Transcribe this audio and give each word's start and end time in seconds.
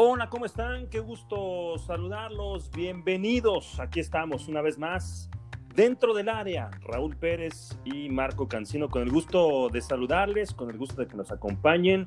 Hola, 0.00 0.30
¿cómo 0.30 0.46
están? 0.46 0.86
Qué 0.86 1.00
gusto 1.00 1.76
saludarlos. 1.76 2.70
Bienvenidos. 2.70 3.80
Aquí 3.80 3.98
estamos 3.98 4.46
una 4.46 4.62
vez 4.62 4.78
más 4.78 5.28
dentro 5.74 6.14
del 6.14 6.28
área. 6.28 6.70
Raúl 6.82 7.16
Pérez 7.16 7.76
y 7.84 8.08
Marco 8.08 8.46
Cancino 8.46 8.88
con 8.88 9.02
el 9.02 9.10
gusto 9.10 9.68
de 9.70 9.80
saludarles, 9.80 10.54
con 10.54 10.70
el 10.70 10.78
gusto 10.78 11.00
de 11.00 11.08
que 11.08 11.16
nos 11.16 11.32
acompañen 11.32 12.06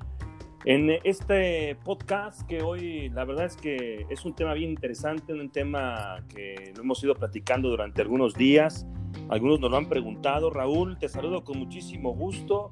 en 0.63 0.89
este 1.03 1.75
podcast 1.83 2.47
que 2.47 2.61
hoy 2.61 3.09
la 3.09 3.25
verdad 3.25 3.47
es 3.47 3.57
que 3.57 4.05
es 4.09 4.23
un 4.23 4.35
tema 4.35 4.53
bien 4.53 4.69
interesante, 4.69 5.33
un 5.33 5.51
tema 5.51 6.23
que 6.33 6.71
lo 6.73 6.83
hemos 6.83 7.03
ido 7.03 7.13
platicando 7.13 7.67
durante 7.67 8.01
algunos 8.01 8.35
días. 8.35 8.87
Algunos 9.27 9.59
nos 9.59 9.69
lo 9.69 9.75
han 9.75 9.89
preguntado. 9.89 10.49
Raúl, 10.49 10.97
te 10.97 11.09
saludo 11.09 11.43
con 11.43 11.59
muchísimo 11.59 12.13
gusto. 12.13 12.69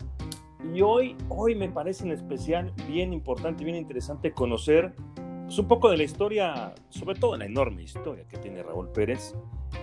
Y 0.64 0.82
hoy, 0.82 1.16
hoy 1.30 1.56
me 1.56 1.70
parece 1.70 2.04
en 2.04 2.12
especial 2.12 2.74
bien 2.88 3.14
importante, 3.14 3.64
bien 3.64 3.78
interesante 3.78 4.34
conocer 4.34 4.94
pues, 5.46 5.58
un 5.58 5.68
poco 5.68 5.90
de 5.90 5.98
la 5.98 6.04
historia, 6.04 6.76
sobre 6.90 7.18
todo 7.18 7.38
la 7.38 7.46
enorme 7.46 7.84
historia 7.84 8.26
que 8.28 8.38
tiene 8.38 8.62
Raúl 8.62 8.90
Pérez 8.92 9.36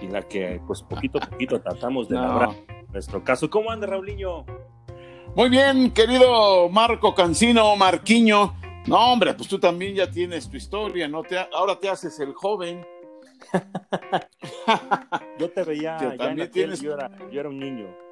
y 0.03 0.09
la 0.09 0.23
que 0.23 0.61
pues 0.67 0.83
poquito 0.83 1.19
a 1.19 1.27
poquito 1.27 1.61
tratamos 1.63 2.09
de 2.09 2.17
no. 2.17 2.55
nuestro 2.93 3.25
caso. 3.25 3.49
¿Cómo 3.49 3.71
anda 3.71 3.87
Raulinho? 3.87 4.45
Muy 5.35 5.49
bien, 5.49 5.93
querido 5.93 6.69
Marco 6.69 7.15
Cancino, 7.15 7.75
Marquiño. 7.75 8.55
No, 8.87 9.13
hombre, 9.13 9.35
pues 9.35 9.49
tú 9.49 9.59
también 9.59 9.95
ya 9.95 10.11
tienes 10.11 10.49
tu 10.49 10.57
historia, 10.57 11.09
¿no? 11.09 11.23
Te, 11.23 11.39
ahora 11.39 11.79
te 11.79 11.89
haces 11.89 12.21
el 12.21 12.35
joven. 12.35 12.87
yo 15.39 15.51
te 15.51 15.63
veía, 15.65 15.99
ya 15.99 16.17
también 16.17 16.51
tienes... 16.51 16.81
yo, 16.81 16.95
era, 16.95 17.11
yo 17.31 17.41
era 17.41 17.49
un 17.49 17.59
niño 17.59 18.06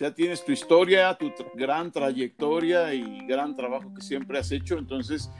ya 0.00 0.14
tienes 0.14 0.42
tu 0.42 0.50
historia, 0.50 1.14
tu 1.14 1.30
gran 1.54 1.92
trayectoria 1.92 2.94
y 2.94 3.26
gran 3.26 3.54
trabajo 3.54 3.92
que 3.94 4.00
siempre 4.00 4.38
has 4.38 4.50
hecho, 4.50 4.78
entonces 4.78 5.30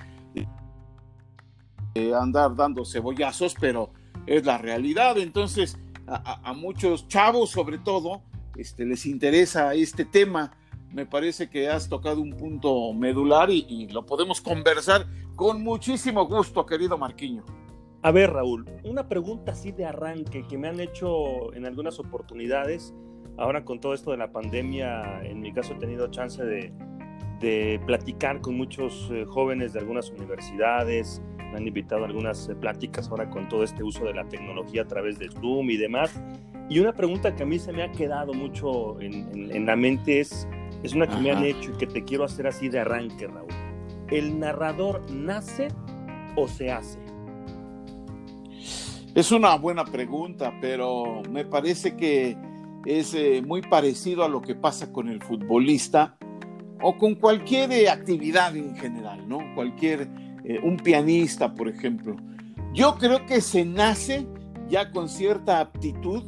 eh, 1.95 2.13
andar 2.15 2.55
dando 2.55 2.85
cebollazos, 2.85 3.55
pero 3.59 3.91
es 4.27 4.45
la 4.45 4.59
realidad, 4.59 5.17
entonces 5.17 5.79
a, 6.07 6.49
a, 6.49 6.53
muchos 6.53 7.09
chavos 7.09 7.51
sobre 7.51 7.79
todo 7.79 8.23
este, 8.55 8.85
les 8.85 9.07
interesa 9.07 9.73
este 9.75 10.05
tema, 10.05 10.53
me 10.93 11.07
parece 11.07 11.49
que 11.49 11.69
has 11.71 11.89
tocado 11.89 12.21
un 12.21 12.37
punto 12.37 12.93
medular 12.93 13.51
y, 13.51 13.65
y 13.67 13.89
lo 13.89 14.05
podemos 14.05 14.43
conversar 14.43 15.07
con 15.37 15.63
muchísimo 15.63 16.27
gusto, 16.27 16.67
querido 16.67 16.99
Marquiño. 16.99 17.45
A 18.03 18.11
ver, 18.11 18.33
Raúl, 18.33 18.67
una 18.85 19.09
pregunta 19.09 19.53
así 19.53 19.73
de 19.73 19.87
arranque 19.87 20.47
que 20.47 20.59
me 20.59 20.69
han 20.69 20.81
hecho 20.81 21.55
en 21.55 21.65
algunas 21.65 21.99
oportunidades 21.99 22.95
Ahora 23.41 23.65
con 23.65 23.81
todo 23.81 23.95
esto 23.95 24.11
de 24.11 24.19
la 24.19 24.31
pandemia, 24.31 25.23
en 25.25 25.41
mi 25.41 25.51
caso 25.51 25.73
he 25.73 25.77
tenido 25.77 26.09
chance 26.11 26.45
de, 26.45 26.71
de 27.41 27.81
platicar 27.87 28.43
con 28.43 28.55
muchos 28.55 29.09
eh, 29.11 29.25
jóvenes 29.27 29.73
de 29.73 29.79
algunas 29.79 30.11
universidades, 30.11 31.23
me 31.39 31.57
han 31.57 31.67
invitado 31.67 32.03
a 32.03 32.07
algunas 32.07 32.51
eh, 32.51 32.55
pláticas 32.55 33.09
ahora 33.09 33.31
con 33.31 33.49
todo 33.49 33.65
este 33.65 33.83
uso 33.83 34.05
de 34.05 34.13
la 34.13 34.29
tecnología 34.29 34.83
a 34.83 34.87
través 34.87 35.19
de 35.19 35.31
Zoom 35.31 35.71
y 35.71 35.79
demás. 35.79 36.21
Y 36.69 36.81
una 36.81 36.93
pregunta 36.93 37.35
que 37.35 37.45
a 37.45 37.47
mí 37.47 37.59
se 37.59 37.73
me 37.73 37.83
ha 37.83 37.91
quedado 37.91 38.35
mucho 38.35 39.01
en, 39.01 39.15
en, 39.33 39.57
en 39.57 39.65
la 39.65 39.75
mente 39.75 40.21
es, 40.21 40.47
es 40.83 40.93
una 40.93 41.07
que 41.07 41.15
Ajá. 41.15 41.23
me 41.23 41.31
han 41.31 41.43
hecho 41.43 41.71
y 41.71 41.79
que 41.79 41.87
te 41.87 42.05
quiero 42.05 42.25
hacer 42.25 42.47
así 42.47 42.69
de 42.69 42.81
arranque, 42.81 43.27
Raúl. 43.27 43.49
¿El 44.11 44.39
narrador 44.39 45.11
nace 45.11 45.69
o 46.37 46.47
se 46.47 46.71
hace? 46.71 46.99
Es 49.15 49.33
una 49.33 49.57
buena 49.57 49.87
pregunta, 49.87 50.53
pero 50.61 51.23
me 51.31 51.47
parece 51.47 51.97
que 51.97 52.37
es 52.85 53.15
eh, 53.15 53.43
muy 53.45 53.63
parecido 53.63 54.25
a 54.25 54.29
lo 54.29 54.41
que 54.41 54.55
pasa 54.55 54.93
con 54.93 55.09
el 55.09 55.23
futbolista 55.23 56.17
o 56.83 56.97
con 56.97 57.15
cualquier 57.15 57.73
eh, 57.73 57.91
actividad 57.91 58.57
en 58.57 58.77
general, 58.77 59.29
¿no? 59.29 59.41
Cualquier, 59.55 60.09
eh, 60.45 60.61
un 60.63 60.79
pianista, 60.79 61.55
por 61.55 61.69
ejemplo. 61.69 62.17
Yo 62.73 62.97
creo 62.97 63.27
que 63.27 63.41
se 63.41 63.65
nace 63.65 64.27
ya 64.69 64.91
con 64.91 65.09
cierta 65.09 65.61
aptitud, 65.61 66.25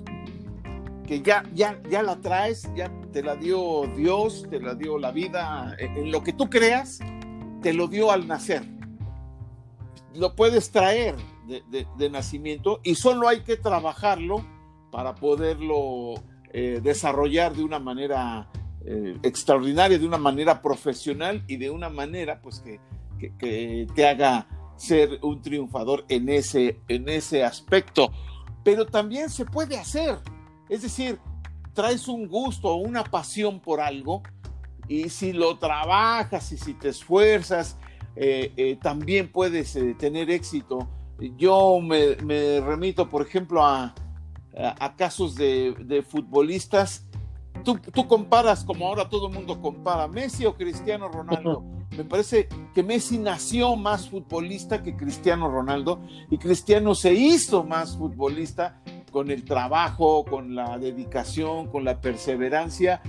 que 1.06 1.22
ya, 1.22 1.44
ya, 1.54 1.81
ya 1.88 2.03
la 2.03 2.21
traes, 2.21 2.69
ya 2.75 2.91
te 3.12 3.22
la 3.22 3.37
dio 3.37 3.87
Dios, 3.97 4.47
te 4.50 4.60
la 4.60 4.75
dio 4.75 4.98
la 4.98 5.10
vida, 5.10 5.75
en 5.78 6.10
lo 6.10 6.22
que 6.22 6.32
tú 6.32 6.50
creas, 6.50 6.98
te 7.62 7.72
lo 7.72 7.87
dio 7.87 8.10
al 8.10 8.27
nacer. 8.27 8.62
Lo 10.15 10.34
puedes 10.34 10.71
traer 10.71 11.15
de, 11.47 11.62
de, 11.71 11.87
de 11.97 12.10
nacimiento 12.10 12.81
y 12.82 12.97
solo 12.97 13.28
hay 13.28 13.41
que 13.41 13.56
trabajarlo 13.56 14.44
para 14.91 15.15
poderlo 15.15 16.15
eh, 16.55 16.81
desarrollar 16.83 17.55
de 17.55 17.65
una 17.65 17.79
manera 17.79 18.47
eh, 18.85 19.17
extraordinaria, 19.23 19.99
de 19.99 20.07
una 20.07 20.19
manera 20.19 20.61
profesional 20.61 21.43
y 21.47 21.57
de 21.57 21.71
una 21.71 21.89
manera 21.89 22.43
pues 22.43 22.61
que, 22.61 22.79
que, 23.39 23.87
te 23.95 24.07
haga 24.07 24.47
ser 24.77 25.19
un 25.23 25.41
triunfador 25.41 26.05
en 26.11 26.29
ese, 26.29 26.79
en 26.89 27.09
ese 27.09 27.43
aspecto. 27.43 28.13
Pero 28.63 28.85
también 28.85 29.31
se 29.31 29.47
puede 29.47 29.79
hacer, 29.79 30.19
es 30.69 30.83
decir, 30.83 31.19
traes 31.73 32.07
un 32.07 32.29
gusto 32.29 32.69
o 32.69 32.77
una 32.77 33.03
pasión 33.03 33.59
por 33.59 33.81
algo 33.81 34.23
y 34.89 35.09
si 35.09 35.33
lo 35.33 35.57
trabajas 35.57 36.53
y 36.53 36.59
si 36.59 36.75
te 36.75 36.91
esfuerzas, 36.91 37.79
eh, 38.15 38.77
también 38.83 39.33
puedes 39.33 39.79
tener 39.97 40.31
éxito. 40.31 40.87
Yo 41.39 41.81
me, 41.81 42.15
remito, 42.61 43.09
por 43.09 43.23
ejemplo, 43.23 43.65
a, 43.65 43.95
a 44.57 44.95
casos 44.97 45.35
de, 45.35 45.75
de 45.79 46.03
futbolistas. 46.03 47.07
Tú, 47.65 47.79
tú, 47.79 48.09
comparas, 48.09 48.65
como 48.65 48.87
ahora 48.89 49.09
todo 49.09 49.29
el 49.29 49.35
mundo 49.35 49.61
compara, 49.61 50.09
Messi 50.09 50.45
o 50.47 50.57
Cristiano 50.57 51.09
Ronaldo. 51.09 51.65
Me 51.97 52.05
parece 52.05 52.49
que 52.75 52.83
Messi 52.83 53.19
nació 53.19 53.77
más 53.77 54.09
futbolista 54.09 54.83
que 54.83 54.97
Cristiano 54.97 55.51
Ronaldo 55.51 56.01
y 56.31 56.39
Cristiano 56.39 56.95
se 56.95 57.13
hizo 57.13 57.65
más 57.65 57.97
futbolista 57.97 58.81
con 59.13 59.31
el 59.31 59.45
trabajo, 59.45 60.25
con 60.25 60.55
la 60.55 60.79
dedicación, 60.79 61.69
con 61.69 61.84
la 61.84 62.01
perseverancia. 62.01 63.03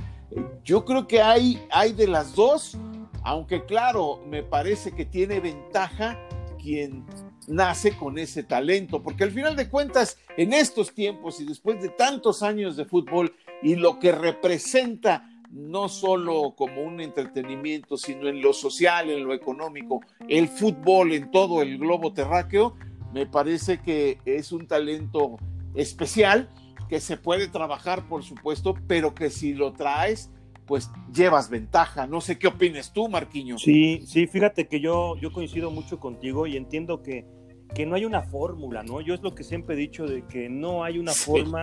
Yo 0.63 0.83
creo 0.83 1.07
que 1.07 1.21
hay, 1.21 1.65
hay 1.71 1.93
de 1.93 2.07
las 2.07 2.35
dos, 2.35 2.77
aunque 3.23 3.65
claro, 3.65 4.21
me 4.27 4.43
parece 4.43 4.91
que 4.91 5.05
tiene 5.05 5.39
ventaja 5.39 6.19
quien 6.61 7.05
nace 7.47 7.95
con 7.95 8.17
ese 8.17 8.43
talento, 8.43 9.01
porque 9.01 9.23
al 9.23 9.31
final 9.31 9.55
de 9.55 9.69
cuentas, 9.69 10.17
en 10.37 10.53
estos 10.53 10.93
tiempos 10.93 11.39
y 11.39 11.45
después 11.45 11.81
de 11.81 11.89
tantos 11.89 12.43
años 12.43 12.77
de 12.77 12.85
fútbol 12.85 13.33
y 13.61 13.75
lo 13.75 13.99
que 13.99 14.11
representa 14.11 15.29
no 15.53 15.87
solo 15.87 16.55
como 16.57 16.81
un 16.81 16.99
entretenimiento, 16.99 17.95
sino 17.95 18.27
en 18.27 18.41
lo 18.41 18.53
social, 18.53 19.11
en 19.11 19.23
lo 19.23 19.33
económico, 19.33 20.01
el 20.27 20.47
fútbol 20.47 21.13
en 21.13 21.29
todo 21.29 21.61
el 21.61 21.77
globo 21.77 22.11
terráqueo, 22.11 22.75
me 23.13 23.27
parece 23.27 23.79
que 23.79 24.17
es 24.25 24.51
un 24.51 24.65
talento 24.65 25.37
especial 25.75 26.49
que 26.89 26.99
se 26.99 27.17
puede 27.17 27.47
trabajar, 27.47 28.07
por 28.07 28.23
supuesto, 28.23 28.75
pero 28.87 29.13
que 29.13 29.29
si 29.29 29.53
lo 29.53 29.73
traes, 29.73 30.31
pues 30.65 30.89
llevas 31.13 31.49
ventaja. 31.49 32.07
No 32.07 32.21
sé 32.21 32.37
qué 32.37 32.47
opines 32.47 32.93
tú, 32.93 33.09
Marquiño. 33.09 33.57
Sí, 33.57 34.03
sí, 34.05 34.27
fíjate 34.27 34.67
que 34.67 34.79
yo, 34.79 35.15
yo 35.17 35.31
coincido 35.31 35.71
mucho 35.71 35.99
contigo 35.99 36.47
y 36.47 36.57
entiendo 36.57 37.01
que, 37.01 37.25
que 37.73 37.85
no 37.85 37.95
hay 37.95 38.05
una 38.05 38.21
fórmula, 38.21 38.83
¿no? 38.83 39.01
Yo 39.01 39.13
es 39.13 39.21
lo 39.21 39.33
que 39.33 39.43
siempre 39.43 39.75
he 39.75 39.77
dicho 39.77 40.05
de 40.05 40.25
que 40.27 40.49
no 40.49 40.83
hay 40.83 40.99
una 40.99 41.13
sí. 41.13 41.25
forma 41.25 41.61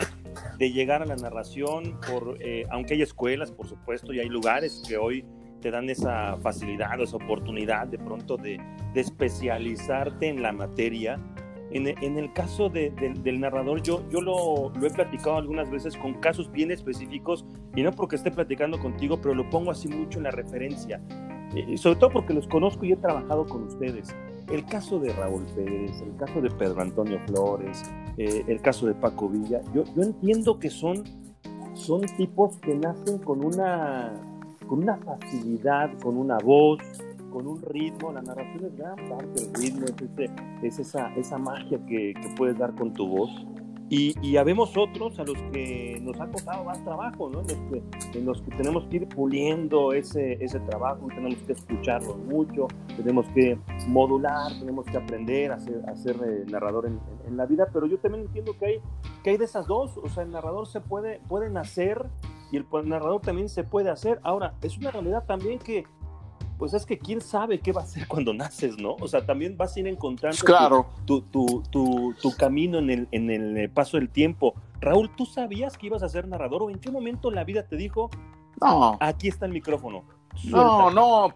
de 0.59 0.73
llegar 0.73 1.03
a 1.03 1.07
la 1.07 1.17
narración, 1.17 1.99
por, 2.07 2.37
eh, 2.41 2.67
aunque 2.71 2.95
hay 2.95 3.03
escuelas, 3.03 3.51
por 3.51 3.69
supuesto, 3.69 4.13
y 4.13 4.21
hay 4.21 4.29
lugares 4.29 4.83
que 4.87 4.97
hoy 4.97 5.25
te 5.61 5.71
dan 5.71 5.91
esa 5.91 6.37
facilidad, 6.39 7.01
esa 7.01 7.17
oportunidad 7.17 7.87
de 7.87 7.99
pronto 7.99 8.37
de, 8.37 8.59
de 8.95 9.01
especializarte 9.01 10.29
en 10.29 10.43
la 10.43 10.53
materia. 10.53 11.21
En, 11.73 11.87
en 11.87 12.19
el 12.19 12.33
caso 12.33 12.69
de, 12.69 12.91
de, 12.91 13.11
del 13.11 13.41
narrador, 13.41 13.83
yo, 13.83 14.03
yo 14.11 14.21
lo, 14.21 14.71
lo, 14.71 14.87
he 14.87 14.91
platicado 14.91 15.37
algunas 15.37 15.71
veces 15.71 15.97
con 15.97 16.15
casos 16.15 16.51
bien 16.51 16.71
específicos, 16.71 17.45
y 17.77 17.83
no 17.83 17.93
porque 17.93 18.17
esté 18.17 18.31
platicando 18.31 18.79
contigo, 18.79 19.21
pero 19.21 19.35
lo 19.35 19.49
pongo 19.51 19.71
así 19.71 19.89
mucho 19.89 20.19
en 20.19 20.25
la 20.25 20.31
referencia, 20.33 21.01
eh, 21.55 21.77
sobre 21.79 21.97
todo 21.97 22.11
porque 22.11 22.35
los 22.35 22.49
conozco 22.49 22.85
y 22.85 22.93
he 22.93 22.97
trabajado 22.97 23.47
con 23.47 23.65
ustedes. 23.65 24.15
El 24.51 24.65
caso 24.67 24.99
de 24.99 25.13
Raúl 25.13 25.47
Pérez, 25.55 26.01
el 26.03 26.17
caso 26.17 26.41
de 26.41 26.51
Pedro 26.51 26.81
Antonio 26.81 27.21
Flores, 27.27 27.85
eh, 28.17 28.43
el 28.49 28.61
caso 28.61 28.87
de 28.87 28.95
Paco 28.95 29.29
Villa, 29.29 29.61
yo, 29.73 29.85
yo 29.95 30.03
entiendo 30.03 30.59
que 30.59 30.71
son, 30.71 31.05
son 31.75 32.01
tipos 32.17 32.57
que 32.59 32.75
nacen 32.75 33.19
con 33.19 33.45
una, 33.45 34.13
con 34.67 34.83
una 34.83 34.97
facilidad, 34.97 35.97
con 36.01 36.17
una 36.17 36.39
voz, 36.39 36.81
con 37.31 37.47
un 37.47 37.63
ritmo. 37.63 38.13
La 38.13 38.23
narración 38.23 38.65
es 38.65 38.77
gran 38.77 38.97
parte 39.09 39.41
del 39.41 39.55
ritmo, 39.55 39.87
es, 39.87 39.95
ese, 40.03 40.31
es 40.63 40.79
esa, 40.79 41.15
esa 41.15 41.39
magia 41.39 41.79
que, 41.87 42.15
que 42.15 42.35
puedes 42.37 42.59
dar 42.59 42.75
con 42.75 42.93
tu 42.93 43.07
voz. 43.07 43.31
Y, 43.93 44.15
y 44.23 44.37
habemos 44.37 44.77
otros 44.77 45.19
a 45.19 45.25
los 45.25 45.37
que 45.53 45.99
nos 46.01 46.21
ha 46.21 46.29
costado 46.29 46.63
más 46.63 46.81
trabajo, 46.85 47.29
¿no? 47.29 47.41
En 47.41 47.49
los 47.49 47.57
que, 47.57 48.19
en 48.19 48.25
los 48.25 48.41
que 48.41 48.51
tenemos 48.53 48.85
que 48.85 48.99
ir 48.99 49.09
puliendo 49.09 49.93
ese, 49.93 50.35
ese 50.45 50.61
trabajo, 50.61 51.09
tenemos 51.09 51.35
que 51.39 51.55
escucharlos 51.55 52.17
mucho, 52.19 52.69
tenemos 52.97 53.27
que 53.35 53.59
modular, 53.89 54.53
tenemos 54.61 54.87
que 54.87 54.97
aprender 54.97 55.51
a 55.51 55.59
ser, 55.59 55.83
a 55.89 55.97
ser 55.97 56.15
eh, 56.25 56.45
narrador 56.49 56.87
en, 56.87 56.93
en, 56.93 57.31
en, 57.31 57.37
la 57.37 57.47
vida, 57.47 57.67
pero 57.73 57.87
yo 57.87 57.99
también 57.99 58.27
entiendo 58.27 58.57
que 58.57 58.67
hay, 58.67 58.81
que 59.25 59.31
hay 59.31 59.37
de 59.39 59.47
esas 59.47 59.67
dos, 59.67 59.97
o 59.97 60.09
sea, 60.09 60.23
el 60.23 60.31
narrador 60.31 60.69
se 60.69 60.81
puede, 60.81 61.21
puede 61.29 61.51
nacer 61.51 62.07
y 62.53 62.59
el 62.59 62.67
narrador 62.85 63.21
también 63.21 63.49
se 63.49 63.65
puede 63.65 63.91
hacer. 63.91 64.21
Ahora, 64.23 64.55
es 64.63 64.77
una 64.79 64.91
realidad 64.91 65.25
también 65.27 65.59
que 65.59 65.85
pues 66.61 66.75
es 66.75 66.85
que 66.85 66.99
quién 66.99 67.23
sabe 67.23 67.59
qué 67.59 67.73
va 67.73 67.81
a 67.81 67.87
ser 67.87 68.07
cuando 68.07 68.35
naces, 68.35 68.77
¿no? 68.77 68.95
O 69.01 69.09
sea, 69.09 69.25
también 69.25 69.57
vas 69.57 69.75
a 69.75 69.81
ir 69.81 69.87
encontrando 69.87 70.39
claro. 70.45 70.87
tu, 71.07 71.23
tu, 71.23 71.63
tu, 71.71 72.15
tu, 72.21 72.37
camino 72.37 72.79
en 72.79 72.91
el, 72.91 73.09
en 73.13 73.31
el 73.31 73.71
paso 73.71 73.97
del 73.97 74.11
tiempo. 74.11 74.55
Raúl, 74.79 75.11
¿tú 75.17 75.25
sabías 75.25 75.79
que 75.79 75.87
ibas 75.87 76.03
a 76.03 76.09
ser 76.11 76.29
narrador 76.29 76.63
o 76.63 76.71
en 76.71 76.79
qué 76.79 76.91
momento 76.91 77.31
la 77.31 77.45
vida 77.45 77.67
te 77.67 77.77
dijo, 77.77 78.11
no, 78.61 78.99
aquí 79.01 79.29
está 79.29 79.47
el 79.47 79.53
micrófono? 79.53 80.05
No, 80.45 80.91
no, 80.91 81.35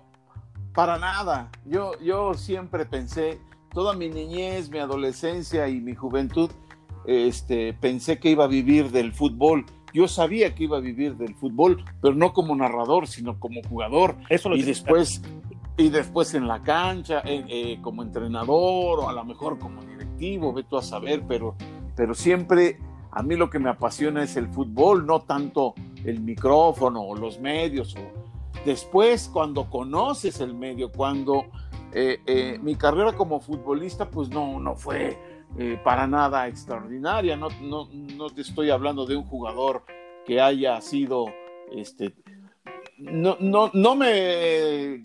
para 0.74 0.98
nada. 0.98 1.50
Yo, 1.64 1.98
yo 2.00 2.34
siempre 2.34 2.84
pensé, 2.84 3.40
toda 3.72 3.94
mi 3.94 4.10
niñez, 4.10 4.68
mi 4.68 4.78
adolescencia 4.78 5.68
y 5.68 5.80
mi 5.80 5.94
juventud, 5.94 6.50
este, 7.06 7.72
pensé 7.72 8.18
que 8.18 8.28
iba 8.28 8.44
a 8.44 8.48
vivir 8.48 8.90
del 8.90 9.14
fútbol. 9.14 9.64
Yo 9.94 10.08
sabía 10.08 10.56
que 10.56 10.64
iba 10.64 10.78
a 10.78 10.80
vivir 10.80 11.16
del 11.16 11.36
fútbol, 11.36 11.84
pero 12.02 12.16
no 12.16 12.32
como 12.32 12.56
narrador, 12.56 13.06
sino 13.06 13.38
como 13.38 13.62
jugador. 13.62 14.16
Eso 14.28 14.48
lo 14.48 14.56
y 14.56 14.62
después 14.62 15.22
y 15.76 15.88
después 15.88 16.34
en 16.34 16.48
la 16.48 16.62
cancha, 16.62 17.20
eh, 17.24 17.44
eh, 17.48 17.78
como 17.80 18.02
entrenador 18.02 19.00
o 19.00 19.08
a 19.08 19.12
lo 19.12 19.24
mejor 19.24 19.58
como 19.58 19.82
directivo, 19.82 20.52
ve 20.52 20.64
tú 20.64 20.76
a 20.76 20.82
saber, 20.82 21.22
pero, 21.28 21.54
pero 21.96 22.14
siempre 22.14 22.78
a 23.12 23.22
mí 23.22 23.36
lo 23.36 23.50
que 23.50 23.60
me 23.60 23.70
apasiona 23.70 24.24
es 24.24 24.36
el 24.36 24.48
fútbol, 24.48 25.06
no 25.06 25.20
tanto 25.20 25.74
el 26.04 26.20
micrófono 26.20 27.00
o 27.02 27.16
los 27.16 27.38
medios. 27.40 27.94
Después, 28.64 29.30
cuando 29.32 29.70
conoces 29.70 30.40
el 30.40 30.54
medio, 30.54 30.90
cuando 30.90 31.46
eh, 31.92 32.58
mi 32.62 32.74
carrera 32.74 33.12
como 33.12 33.38
futbolista, 33.38 34.10
pues 34.10 34.28
no, 34.28 34.58
no 34.58 34.74
fue 34.74 35.16
eh, 35.58 35.78
para 35.82 36.06
nada 36.06 36.48
extraordinaria. 36.48 37.36
No, 37.36 37.48
no, 37.60 37.88
no, 37.92 38.30
te 38.30 38.42
estoy 38.42 38.70
hablando 38.70 39.06
de 39.06 39.16
un 39.16 39.24
jugador 39.24 39.84
que 40.26 40.40
haya 40.40 40.80
sido, 40.80 41.26
este, 41.72 42.14
no, 42.98 43.36
no, 43.40 43.70
no 43.72 43.94
me, 43.94 45.02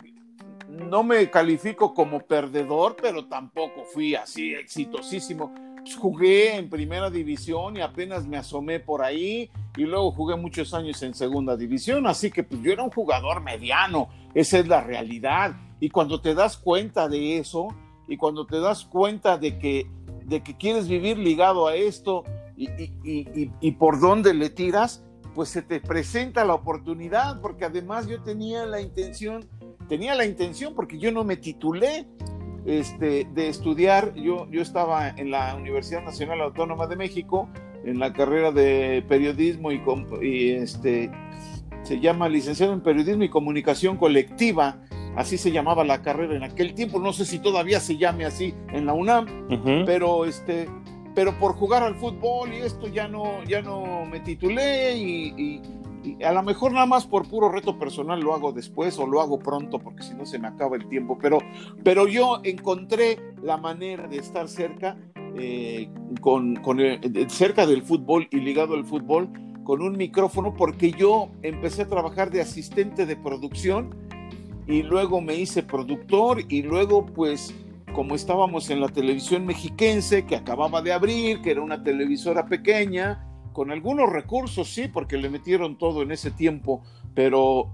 no 0.68 1.02
me 1.02 1.30
califico 1.30 1.94
como 1.94 2.20
perdedor, 2.20 2.96
pero 3.00 3.26
tampoco 3.26 3.84
fui 3.84 4.14
así 4.14 4.54
exitosísimo. 4.54 5.52
Pues, 5.82 5.96
jugué 5.96 6.56
en 6.56 6.68
primera 6.68 7.10
división 7.10 7.76
y 7.76 7.80
apenas 7.80 8.26
me 8.26 8.36
asomé 8.36 8.80
por 8.80 9.02
ahí 9.02 9.50
y 9.76 9.82
luego 9.82 10.12
jugué 10.12 10.36
muchos 10.36 10.74
años 10.74 11.02
en 11.02 11.14
segunda 11.14 11.56
división, 11.56 12.06
así 12.06 12.30
que 12.30 12.42
pues 12.42 12.60
yo 12.62 12.72
era 12.72 12.82
un 12.82 12.90
jugador 12.90 13.42
mediano, 13.42 14.08
esa 14.34 14.58
es 14.58 14.68
la 14.68 14.82
realidad. 14.82 15.56
Y 15.80 15.88
cuando 15.88 16.20
te 16.20 16.34
das 16.34 16.56
cuenta 16.56 17.08
de 17.08 17.38
eso 17.38 17.68
y 18.06 18.16
cuando 18.16 18.46
te 18.46 18.60
das 18.60 18.84
cuenta 18.84 19.38
de 19.38 19.58
que 19.58 19.86
de 20.30 20.42
que 20.42 20.56
quieres 20.56 20.88
vivir 20.88 21.18
ligado 21.18 21.66
a 21.66 21.74
esto 21.74 22.24
y, 22.56 23.70
por 23.72 24.00
dónde 24.00 24.32
le 24.32 24.48
tiras, 24.48 25.04
pues 25.34 25.48
se 25.48 25.60
te 25.60 25.80
presenta 25.80 26.44
la 26.44 26.54
oportunidad, 26.54 27.40
porque 27.40 27.64
además 27.64 28.06
yo 28.06 28.22
tenía 28.22 28.64
la 28.64 28.80
intención, 28.80 29.48
tenía 29.88 30.14
la 30.14 30.24
intención, 30.24 30.74
porque 30.74 30.98
yo 30.98 31.10
no 31.10 31.24
me 31.24 31.36
titulé 31.36 32.06
este, 32.64 33.26
de 33.34 33.48
estudiar, 33.48 34.14
yo, 34.14 34.48
yo 34.50 34.62
estaba 34.62 35.08
en 35.08 35.30
la 35.30 35.56
Universidad 35.56 36.04
Nacional 36.04 36.40
Autónoma 36.42 36.86
de 36.86 36.96
México, 36.96 37.48
en 37.84 37.98
la 37.98 38.12
carrera 38.12 38.52
de 38.52 39.04
periodismo 39.08 39.72
y, 39.72 39.82
y 40.22 40.50
este, 40.50 41.10
se 41.82 41.98
llama 41.98 42.28
licenciado 42.28 42.72
en 42.72 42.82
periodismo 42.82 43.24
y 43.24 43.30
comunicación 43.30 43.96
colectiva, 43.96 44.80
así 45.16 45.38
se 45.38 45.52
llamaba 45.52 45.84
la 45.84 46.02
carrera 46.02 46.36
en 46.36 46.42
aquel 46.42 46.74
tiempo, 46.74 46.98
no 46.98 47.12
sé 47.12 47.24
si 47.24 47.38
todavía 47.38 47.80
se 47.80 47.96
llame 47.96 48.24
así 48.24 48.54
en 48.72 48.86
la 48.86 48.92
UNAM, 48.92 49.26
pero 49.84 50.24
este, 50.24 50.68
pero 51.14 51.38
por 51.38 51.54
jugar 51.54 51.82
al 51.82 51.96
fútbol 51.96 52.52
y 52.52 52.58
esto 52.58 52.88
ya 52.88 53.08
no, 53.08 53.42
ya 53.44 53.62
no 53.62 54.04
me 54.06 54.20
titulé 54.20 54.96
y, 54.96 55.62
a 56.24 56.32
lo 56.32 56.42
mejor 56.42 56.72
nada 56.72 56.86
más 56.86 57.06
por 57.06 57.28
puro 57.28 57.50
reto 57.50 57.78
personal 57.78 58.20
lo 58.20 58.34
hago 58.34 58.52
después 58.52 58.98
o 58.98 59.06
lo 59.06 59.20
hago 59.20 59.38
pronto 59.38 59.78
porque 59.78 60.02
si 60.02 60.14
no 60.14 60.24
se 60.24 60.38
me 60.38 60.48
acaba 60.48 60.76
el 60.76 60.88
tiempo, 60.88 61.18
pero, 61.20 61.38
pero 61.84 62.08
yo 62.08 62.40
encontré 62.42 63.18
la 63.42 63.58
manera 63.58 64.08
de 64.08 64.16
estar 64.16 64.48
cerca, 64.48 64.96
eh, 65.36 65.90
con, 66.22 66.58
cerca 67.28 67.66
del 67.66 67.82
fútbol 67.82 68.28
y 68.30 68.38
ligado 68.38 68.74
al 68.74 68.86
fútbol 68.86 69.28
con 69.62 69.82
un 69.82 69.98
micrófono 69.98 70.54
porque 70.54 70.90
yo 70.90 71.28
empecé 71.42 71.82
a 71.82 71.86
trabajar 71.86 72.30
de 72.30 72.40
asistente 72.40 73.04
de 73.04 73.16
producción 73.16 73.94
y 74.70 74.84
luego 74.84 75.20
me 75.20 75.34
hice 75.34 75.64
productor 75.64 76.44
y 76.48 76.62
luego 76.62 77.04
pues 77.04 77.52
como 77.92 78.14
estábamos 78.14 78.70
en 78.70 78.80
la 78.80 78.88
televisión 78.88 79.44
mexiquense 79.44 80.24
que 80.24 80.36
acababa 80.36 80.80
de 80.80 80.92
abrir, 80.92 81.42
que 81.42 81.50
era 81.50 81.60
una 81.60 81.82
televisora 81.82 82.46
pequeña, 82.46 83.26
con 83.52 83.72
algunos 83.72 84.08
recursos, 84.08 84.72
sí, 84.72 84.86
porque 84.86 85.16
le 85.16 85.28
metieron 85.28 85.76
todo 85.76 86.02
en 86.02 86.12
ese 86.12 86.30
tiempo, 86.30 86.82
pero, 87.16 87.72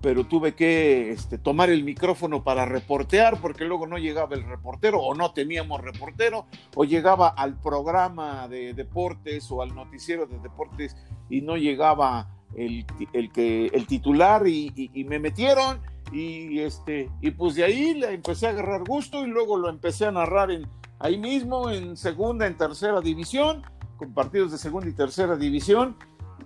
pero 0.00 0.24
tuve 0.24 0.54
que 0.54 1.10
este, 1.10 1.36
tomar 1.36 1.68
el 1.68 1.82
micrófono 1.82 2.44
para 2.44 2.64
reportear, 2.64 3.40
porque 3.40 3.64
luego 3.64 3.88
no 3.88 3.98
llegaba 3.98 4.36
el 4.36 4.44
reportero, 4.44 5.00
o 5.00 5.16
no 5.16 5.32
teníamos 5.32 5.80
reportero, 5.80 6.46
o 6.76 6.84
llegaba 6.84 7.26
al 7.26 7.60
programa 7.60 8.46
de 8.46 8.72
deportes 8.72 9.50
o 9.50 9.62
al 9.62 9.74
noticiero 9.74 10.26
de 10.26 10.38
deportes 10.38 10.96
y 11.28 11.40
no 11.40 11.56
llegaba 11.56 12.30
el, 12.56 12.86
el, 13.12 13.32
que, 13.32 13.66
el 13.66 13.88
titular 13.88 14.46
y, 14.46 14.72
y 14.76 15.02
me 15.02 15.18
metieron 15.18 15.80
y 16.12 16.60
este 16.60 17.10
y 17.20 17.32
pues 17.32 17.54
de 17.56 17.64
ahí 17.64 17.94
le 17.94 18.14
empecé 18.14 18.46
a 18.46 18.50
agarrar 18.50 18.84
gusto 18.84 19.24
y 19.24 19.28
luego 19.28 19.56
lo 19.56 19.68
empecé 19.68 20.06
a 20.06 20.12
narrar 20.12 20.50
en 20.50 20.66
ahí 20.98 21.18
mismo 21.18 21.70
en 21.70 21.96
segunda 21.96 22.46
en 22.46 22.56
tercera 22.56 23.00
división 23.00 23.62
con 23.96 24.14
partidos 24.14 24.52
de 24.52 24.58
segunda 24.58 24.88
y 24.88 24.92
tercera 24.92 25.36
división 25.36 25.96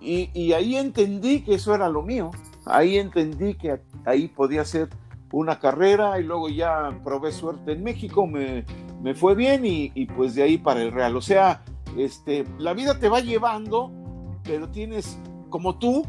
y, 0.01 0.53
ahí 0.53 0.77
entendí 0.77 1.41
que 1.41 1.55
eso 1.55 1.75
era 1.75 1.87
lo 1.87 2.01
mío. 2.01 2.31
Ahí 2.65 2.97
entendí 2.97 3.53
que 3.53 3.79
ahí 4.05 4.27
podía 4.27 4.65
ser 4.65 4.89
una 5.31 5.59
carrera 5.59 6.19
y 6.19 6.23
luego 6.23 6.49
ya 6.49 6.89
probé 7.03 7.31
suerte 7.31 7.73
en 7.73 7.83
México 7.83 8.27
me, 8.27 8.65
me 9.01 9.13
fue 9.13 9.35
bien 9.35 9.65
y, 9.65 9.91
y, 9.95 10.07
pues 10.07 10.35
de 10.35 10.43
ahí 10.43 10.57
para 10.57 10.81
el 10.81 10.91
Real. 10.91 11.15
O 11.15 11.21
sea 11.21 11.63
este 11.97 12.45
la 12.57 12.73
vida 12.73 12.97
te 12.99 13.09
va 13.09 13.19
llevando 13.19 13.91
pero 14.43 14.69
tienes 14.69 15.19
como 15.49 15.77
tú 15.77 16.05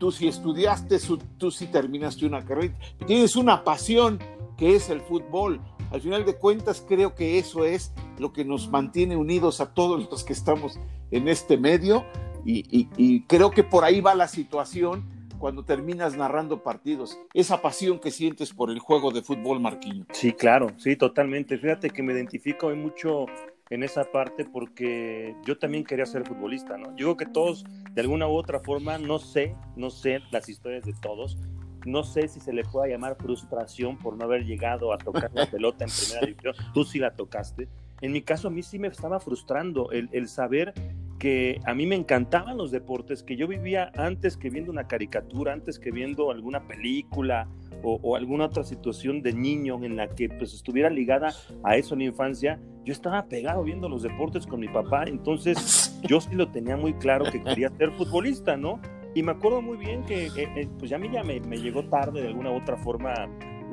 tú 0.00 0.10
si 0.10 0.26
estudiaste, 0.26 0.98
tú 1.36 1.50
si 1.50 1.66
terminaste 1.66 2.26
una 2.26 2.44
carrera, 2.44 2.74
tienes 3.06 3.36
una 3.36 3.62
pasión 3.62 4.18
que 4.56 4.74
es 4.74 4.88
el 4.88 5.00
fútbol. 5.02 5.60
Al 5.92 6.00
final 6.00 6.24
de 6.24 6.36
cuentas, 6.36 6.84
creo 6.88 7.14
que 7.14 7.38
eso 7.38 7.64
es 7.64 7.92
lo 8.18 8.32
que 8.32 8.44
nos 8.44 8.70
mantiene 8.70 9.16
unidos 9.16 9.60
a 9.60 9.74
todos 9.74 10.08
los 10.10 10.24
que 10.24 10.32
estamos 10.32 10.80
en 11.10 11.28
este 11.28 11.58
medio 11.58 12.04
y, 12.44 13.20
creo 13.26 13.50
que 13.50 13.62
por 13.62 13.84
ahí 13.84 14.00
va 14.00 14.14
la 14.14 14.26
situación 14.26 15.04
cuando 15.38 15.64
terminas 15.64 16.16
narrando 16.16 16.62
partidos, 16.62 17.18
esa 17.32 17.62
pasión 17.62 17.98
que 17.98 18.10
sientes 18.10 18.52
por 18.52 18.70
el 18.70 18.78
juego 18.78 19.10
de 19.10 19.22
fútbol, 19.22 19.58
Marquinhos. 19.58 20.06
Sí, 20.12 20.32
claro, 20.32 20.68
sí, 20.76 20.96
totalmente. 20.96 21.56
Fíjate 21.56 21.88
que 21.88 22.02
me 22.02 22.12
identifico 22.12 22.68
mucho 22.76 23.24
en 23.70 23.84
esa 23.84 24.04
parte 24.04 24.44
porque 24.44 25.36
yo 25.46 25.56
también 25.56 25.84
quería 25.84 26.04
ser 26.04 26.26
futbolista, 26.26 26.76
¿no? 26.76 26.90
Yo 26.96 27.06
creo 27.06 27.16
que 27.16 27.26
todos, 27.26 27.64
de 27.92 28.00
alguna 28.00 28.26
u 28.26 28.32
otra 28.32 28.58
forma, 28.58 28.98
no 28.98 29.20
sé, 29.20 29.54
no 29.76 29.90
sé 29.90 30.20
las 30.32 30.48
historias 30.48 30.84
de 30.84 30.92
todos, 31.00 31.38
no 31.86 32.02
sé 32.02 32.28
si 32.28 32.40
se 32.40 32.52
le 32.52 32.64
pueda 32.64 32.88
llamar 32.88 33.16
frustración 33.16 33.96
por 33.96 34.16
no 34.16 34.24
haber 34.24 34.44
llegado 34.44 34.92
a 34.92 34.98
tocar 34.98 35.30
la 35.32 35.46
pelota 35.50 35.84
en 35.84 35.90
primera 35.90 36.26
división, 36.26 36.54
tú 36.74 36.84
sí 36.84 36.98
la 36.98 37.14
tocaste. 37.14 37.68
En 38.00 38.12
mi 38.12 38.22
caso, 38.22 38.48
a 38.48 38.50
mí 38.50 38.62
sí 38.62 38.78
me 38.78 38.88
estaba 38.88 39.20
frustrando 39.20 39.90
el, 39.92 40.08
el 40.12 40.28
saber 40.28 40.74
que 41.18 41.60
a 41.64 41.74
mí 41.74 41.86
me 41.86 41.94
encantaban 41.94 42.56
los 42.56 42.70
deportes, 42.70 43.22
que 43.22 43.36
yo 43.36 43.46
vivía 43.46 43.92
antes 43.94 44.36
que 44.36 44.50
viendo 44.50 44.72
una 44.72 44.88
caricatura, 44.88 45.52
antes 45.52 45.78
que 45.78 45.90
viendo 45.92 46.30
alguna 46.30 46.66
película 46.66 47.46
o, 47.82 48.16
alguna 48.16 48.46
otra 48.46 48.64
situación 48.64 49.22
de 49.22 49.32
niño 49.32 49.82
en 49.84 49.96
la 49.96 50.08
que 50.08 50.28
pues 50.28 50.54
estuviera 50.54 50.90
ligada 50.90 51.32
a 51.62 51.76
eso 51.76 51.94
en 51.94 52.00
la 52.00 52.06
infancia, 52.06 52.60
yo 52.84 52.92
estaba 52.92 53.26
pegado 53.26 53.62
viendo 53.62 53.88
los 53.88 54.02
deportes 54.02 54.46
con 54.46 54.60
mi 54.60 54.68
papá, 54.68 55.04
entonces 55.04 56.00
yo 56.02 56.20
sí 56.20 56.34
lo 56.34 56.50
tenía 56.50 56.76
muy 56.76 56.94
claro 56.94 57.24
que 57.30 57.42
quería 57.42 57.70
ser 57.76 57.92
futbolista, 57.92 58.56
¿no? 58.56 58.80
Y 59.14 59.22
me 59.22 59.32
acuerdo 59.32 59.60
muy 59.60 59.76
bien 59.76 60.04
que 60.04 60.26
eh, 60.26 60.30
eh, 60.36 60.68
pues 60.78 60.90
ya 60.90 60.96
a 60.96 61.00
mí 61.00 61.10
ya 61.12 61.24
me, 61.24 61.40
llegó 61.40 61.84
tarde 61.84 62.22
de 62.22 62.28
alguna 62.28 62.50
u 62.50 62.56
otra 62.56 62.76
forma 62.76 63.12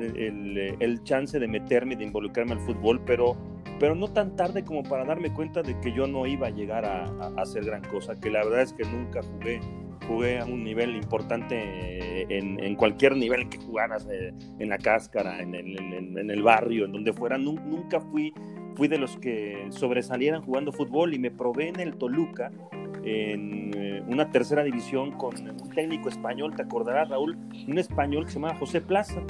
el, 0.00 0.76
el, 0.80 1.02
chance 1.04 1.38
de 1.38 1.48
meterme, 1.48 1.96
de 1.96 2.04
involucrarme 2.04 2.52
al 2.52 2.60
fútbol, 2.60 3.00
pero, 3.04 3.36
pero 3.78 3.94
no 3.94 4.08
tan 4.08 4.36
tarde 4.36 4.64
como 4.64 4.82
para 4.82 5.04
darme 5.04 5.32
cuenta 5.32 5.62
de 5.62 5.78
que 5.80 5.92
yo 5.92 6.06
no 6.06 6.26
iba 6.26 6.48
a 6.48 6.50
llegar 6.50 6.84
a, 6.84 7.04
a 7.04 7.42
hacer 7.42 7.64
gran 7.64 7.82
cosa, 7.82 8.18
que 8.18 8.30
la 8.30 8.44
verdad 8.44 8.62
es 8.62 8.72
que 8.72 8.84
nunca 8.84 9.22
jugué 9.22 9.60
jugué 10.08 10.40
a 10.40 10.44
un 10.44 10.64
nivel 10.64 10.96
importante 10.96 12.26
en, 12.28 12.58
en 12.58 12.74
cualquier 12.74 13.16
nivel 13.16 13.48
que 13.48 13.58
jugaras, 13.58 14.06
eh, 14.10 14.32
en 14.58 14.68
la 14.68 14.78
cáscara, 14.78 15.40
en 15.40 15.54
el, 15.54 15.78
en, 15.78 16.30
el, 16.30 16.42
barrio, 16.42 16.86
en 16.86 16.92
donde 16.92 17.12
fuera. 17.12 17.38
Nunca 17.38 18.00
fui, 18.00 18.32
fui 18.74 18.88
de 18.88 18.98
los 18.98 19.16
que 19.18 19.66
sobresalieran 19.70 20.42
jugando 20.42 20.72
fútbol 20.72 21.14
y 21.14 21.18
me 21.18 21.30
probé 21.30 21.68
en 21.68 21.80
el 21.80 21.96
Toluca 21.96 22.50
en 23.04 23.70
eh, 23.74 24.02
una 24.08 24.30
tercera 24.30 24.64
división 24.64 25.12
con 25.12 25.34
un 25.38 25.70
técnico 25.70 26.08
español, 26.08 26.54
te 26.56 26.62
acordarás 26.62 27.08
Raúl, 27.08 27.38
un 27.66 27.78
español 27.78 28.24
que 28.24 28.32
se 28.32 28.34
llamaba 28.34 28.58
José 28.58 28.80
Plaza 28.80 29.22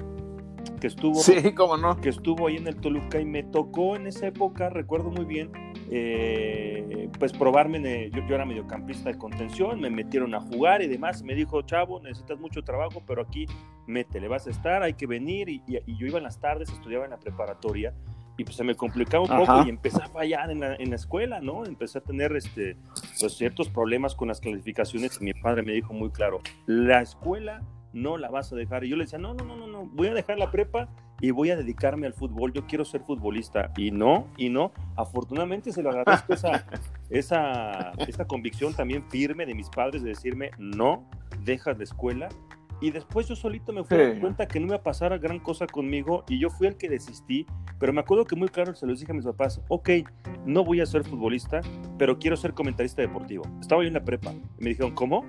que 0.80 0.86
estuvo, 0.86 1.14
sí, 1.16 1.52
cómo 1.54 1.76
no. 1.76 2.00
que 2.00 2.08
estuvo 2.08 2.46
ahí 2.46 2.56
en 2.56 2.66
el 2.66 2.76
Toluca 2.76 3.20
y 3.20 3.24
me 3.24 3.42
tocó 3.42 3.96
en 3.96 4.06
esa 4.06 4.26
época, 4.26 4.68
recuerdo 4.68 5.10
muy 5.10 5.24
bien, 5.24 5.50
eh, 5.90 7.08
pues 7.18 7.32
probarme, 7.32 8.10
yo, 8.10 8.20
yo, 8.26 8.34
era 8.34 8.44
mediocampista 8.44 9.10
de 9.10 9.18
contención, 9.18 9.80
me 9.80 9.90
metieron 9.90 10.34
a 10.34 10.40
jugar 10.40 10.82
y 10.82 10.86
demás, 10.88 11.22
me 11.22 11.34
dijo, 11.34 11.62
chavo, 11.62 12.00
necesitas 12.00 12.38
mucho 12.38 12.62
trabajo, 12.62 13.02
pero 13.06 13.22
aquí 13.22 13.46
le 13.86 14.28
vas 14.28 14.46
a 14.46 14.50
estar, 14.50 14.82
hay 14.82 14.94
que 14.94 15.06
venir, 15.06 15.48
y, 15.48 15.62
yo 15.66 16.06
iba 16.06 16.18
en 16.18 16.24
las 16.24 16.40
tardes, 16.40 16.70
estudiaba 16.70 17.04
en 17.04 17.10
la 17.10 17.18
preparatoria, 17.18 17.94
y 18.36 18.44
pues 18.44 18.56
se 18.56 18.62
me 18.62 18.76
complicaba 18.76 19.24
un 19.24 19.46
poco 19.46 19.66
y 19.66 19.68
empecé 19.68 20.00
a 20.00 20.08
fallar 20.08 20.50
en 20.50 20.60
la, 20.60 20.76
en 20.76 20.90
la, 20.90 20.96
escuela, 20.96 21.40
¿no? 21.40 21.64
Empecé 21.64 21.98
a 21.98 22.02
tener 22.02 22.36
este, 22.36 22.76
pues, 23.18 23.36
ciertos 23.36 23.68
problemas 23.68 24.14
con 24.14 24.28
las 24.28 24.40
calificaciones 24.40 25.18
y 25.20 25.24
mi 25.24 25.34
padre 25.34 25.62
me 25.62 25.72
dijo 25.72 25.92
muy 25.92 26.10
claro, 26.10 26.40
la 26.66 27.02
escuela 27.02 27.62
no 27.92 28.16
la 28.16 28.30
vas 28.30 28.52
a 28.52 28.56
dejar. 28.56 28.84
Y 28.84 28.90
yo 28.90 28.96
le 28.96 29.04
decía, 29.04 29.18
no, 29.18 29.34
no, 29.34 29.44
no, 29.44 29.56
no, 29.56 29.66
no, 29.66 29.86
voy 29.86 30.06
a 30.06 30.14
dejar 30.14 30.38
la 30.38 30.52
prepa 30.52 30.88
y 31.20 31.30
voy 31.30 31.50
a 31.50 31.56
dedicarme 31.56 32.06
al 32.06 32.14
fútbol, 32.14 32.52
yo 32.52 32.66
quiero 32.66 32.84
ser 32.84 33.02
futbolista. 33.02 33.72
Y 33.76 33.90
no, 33.90 34.28
y 34.36 34.48
no, 34.48 34.72
afortunadamente 34.96 35.72
se 35.72 35.82
lo 35.82 35.90
agradezco 35.90 36.32
esa, 36.32 36.66
esa, 37.10 37.92
esa 38.06 38.26
convicción 38.26 38.74
también 38.74 39.04
firme 39.10 39.46
de 39.46 39.54
mis 39.54 39.68
padres 39.68 40.02
de 40.02 40.10
decirme, 40.10 40.50
no, 40.58 41.08
dejas 41.44 41.76
la 41.78 41.84
escuela 41.84 42.28
y 42.80 42.90
después 42.90 43.26
yo 43.26 43.34
solito 43.34 43.72
me 43.72 43.82
fui 43.82 43.96
a 43.96 44.08
dar 44.08 44.20
cuenta 44.20 44.46
que 44.46 44.60
no 44.60 44.66
iba 44.66 44.76
a 44.76 44.82
pasar 44.82 45.18
gran 45.18 45.40
cosa 45.40 45.66
conmigo 45.66 46.24
y 46.28 46.38
yo 46.38 46.48
fui 46.48 46.68
el 46.68 46.76
que 46.76 46.88
desistí, 46.88 47.44
pero 47.78 47.92
me 47.92 48.00
acuerdo 48.00 48.24
que 48.24 48.36
muy 48.36 48.48
claro 48.48 48.74
se 48.74 48.86
los 48.86 49.00
dije 49.00 49.12
a 49.12 49.14
mis 49.14 49.24
papás, 49.24 49.60
ok, 49.68 49.90
no 50.46 50.64
voy 50.64 50.80
a 50.80 50.86
ser 50.86 51.04
futbolista, 51.04 51.60
pero 51.98 52.18
quiero 52.18 52.36
ser 52.36 52.54
comentarista 52.54 53.02
deportivo. 53.02 53.44
Estaba 53.60 53.82
yo 53.82 53.88
en 53.88 53.94
la 53.94 54.04
prepa 54.04 54.32
y 54.32 54.62
me 54.62 54.70
dijeron, 54.70 54.94
¿cómo? 54.94 55.24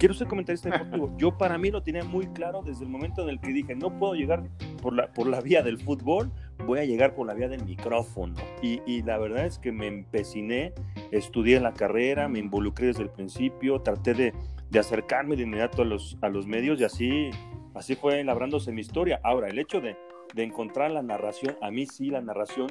Quiero 0.00 0.14
ser 0.14 0.26
comentarista 0.26 0.70
deportivo. 0.70 1.14
Yo 1.16 1.36
para 1.38 1.58
mí 1.58 1.70
lo 1.70 1.82
tenía 1.82 2.02
muy 2.02 2.26
claro 2.28 2.62
desde 2.62 2.84
el 2.84 2.90
momento 2.90 3.22
en 3.22 3.28
el 3.28 3.38
que 3.38 3.52
dije, 3.52 3.76
no 3.76 3.96
puedo 3.98 4.14
llegar 4.14 4.42
por 4.82 4.94
la, 4.94 5.12
por 5.12 5.28
la 5.28 5.40
vía 5.40 5.62
del 5.62 5.78
fútbol, 5.78 6.32
voy 6.66 6.80
a 6.80 6.84
llegar 6.84 7.14
por 7.14 7.26
la 7.26 7.34
vía 7.34 7.48
del 7.48 7.64
micrófono. 7.64 8.34
Y, 8.62 8.80
y 8.86 9.02
la 9.02 9.18
verdad 9.18 9.46
es 9.46 9.58
que 9.58 9.70
me 9.70 9.86
empeciné, 9.86 10.72
estudié 11.12 11.60
la 11.60 11.74
carrera, 11.74 12.28
me 12.28 12.38
involucré 12.38 12.88
desde 12.88 13.02
el 13.02 13.10
principio, 13.10 13.82
traté 13.82 14.14
de 14.14 14.32
de 14.70 14.78
acercarme 14.78 15.36
de 15.36 15.42
inmediato 15.42 15.82
a 15.82 15.84
los, 15.84 16.16
a 16.22 16.28
los 16.28 16.46
medios 16.46 16.80
y 16.80 16.84
así, 16.84 17.30
así 17.74 17.96
fue 17.96 18.22
labrándose 18.24 18.72
mi 18.72 18.80
historia. 18.80 19.20
Ahora, 19.22 19.48
el 19.48 19.58
hecho 19.58 19.80
de, 19.80 19.96
de 20.34 20.44
encontrar 20.44 20.92
la 20.92 21.02
narración, 21.02 21.56
a 21.60 21.70
mí 21.70 21.86
sí 21.86 22.10
la 22.10 22.20
narración 22.20 22.68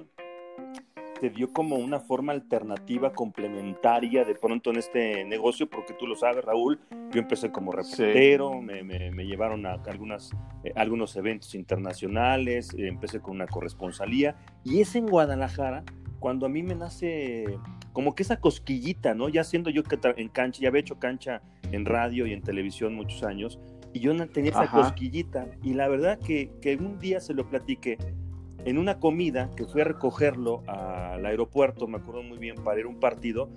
te 1.20 1.30
dio 1.30 1.52
como 1.52 1.76
una 1.76 2.00
forma 2.00 2.32
alternativa, 2.32 3.12
complementaria 3.14 4.24
de 4.24 4.36
pronto 4.36 4.70
en 4.70 4.78
este 4.78 5.26
negocio, 5.26 5.70
porque 5.70 5.94
tú 5.94 6.08
lo 6.08 6.16
sabes, 6.16 6.44
Raúl, 6.44 6.80
yo 7.12 7.20
empecé 7.20 7.52
como 7.52 7.72
reportero, 7.72 8.62
me, 8.62 8.84
me, 8.84 9.26
llevaron 9.26 9.66
a 9.66 9.74
algunas, 9.88 10.32
eh, 10.64 10.72
algunos 10.76 11.16
eventos 11.16 11.56
internacionales, 11.56 12.74
eh, 12.78 12.88
empecé 12.88 13.20
con 13.20 13.36
una 13.36 13.48
corresponsalía, 13.48 14.36
y 14.64 14.82
es 14.82 14.96
en 14.96 15.08
Guadalajara 15.08 15.84
cuando 16.20 16.46
a 16.46 16.50
mí 16.50 16.64
me 16.64 16.76
nace 16.76 17.46
como 17.94 18.16
que 18.16 18.24
esa 18.24 18.40
cosquillita, 18.40 19.14
¿no? 19.14 19.30
Ya 19.30 19.44
siendo 19.44 19.70
yo 19.70 19.84
que 19.84 19.98
en 20.18 20.30
cancha, 20.30 20.62
ya 20.62 20.70
había 20.70 20.82
hecho 20.82 21.00
cancha 21.00 21.42
en 21.72 21.86
radio 21.86 22.28
y 22.28 22.34
en 22.34 22.42
televisión 22.42 22.96
muchos 22.96 23.24
años, 23.24 23.60
y 23.94 24.00
yo 24.00 24.16
tenía 24.30 24.52
esa 24.52 24.70
cosquillita, 24.70 25.48
y 25.64 25.74
la 25.74 25.88
verdad 25.88 26.20
que, 26.20 26.52
que 26.62 26.76
un 26.76 27.00
día 27.00 27.20
se 27.20 27.34
lo 27.34 27.50
platiqué 27.50 27.98
en 28.70 28.78
una 28.78 29.00
comida 29.00 29.50
que 29.56 29.66
fui 29.66 29.82
a 29.82 29.84
recogerlo 29.84 30.64
al 30.68 31.26
aeropuerto, 31.26 31.88
me 31.88 31.98
acuerdo 31.98 32.22
muy 32.22 32.38
bien, 32.38 32.56
para 32.64 32.80
ir 32.80 32.86
a 32.86 32.90
un 32.90 33.00
partido, 33.00 33.50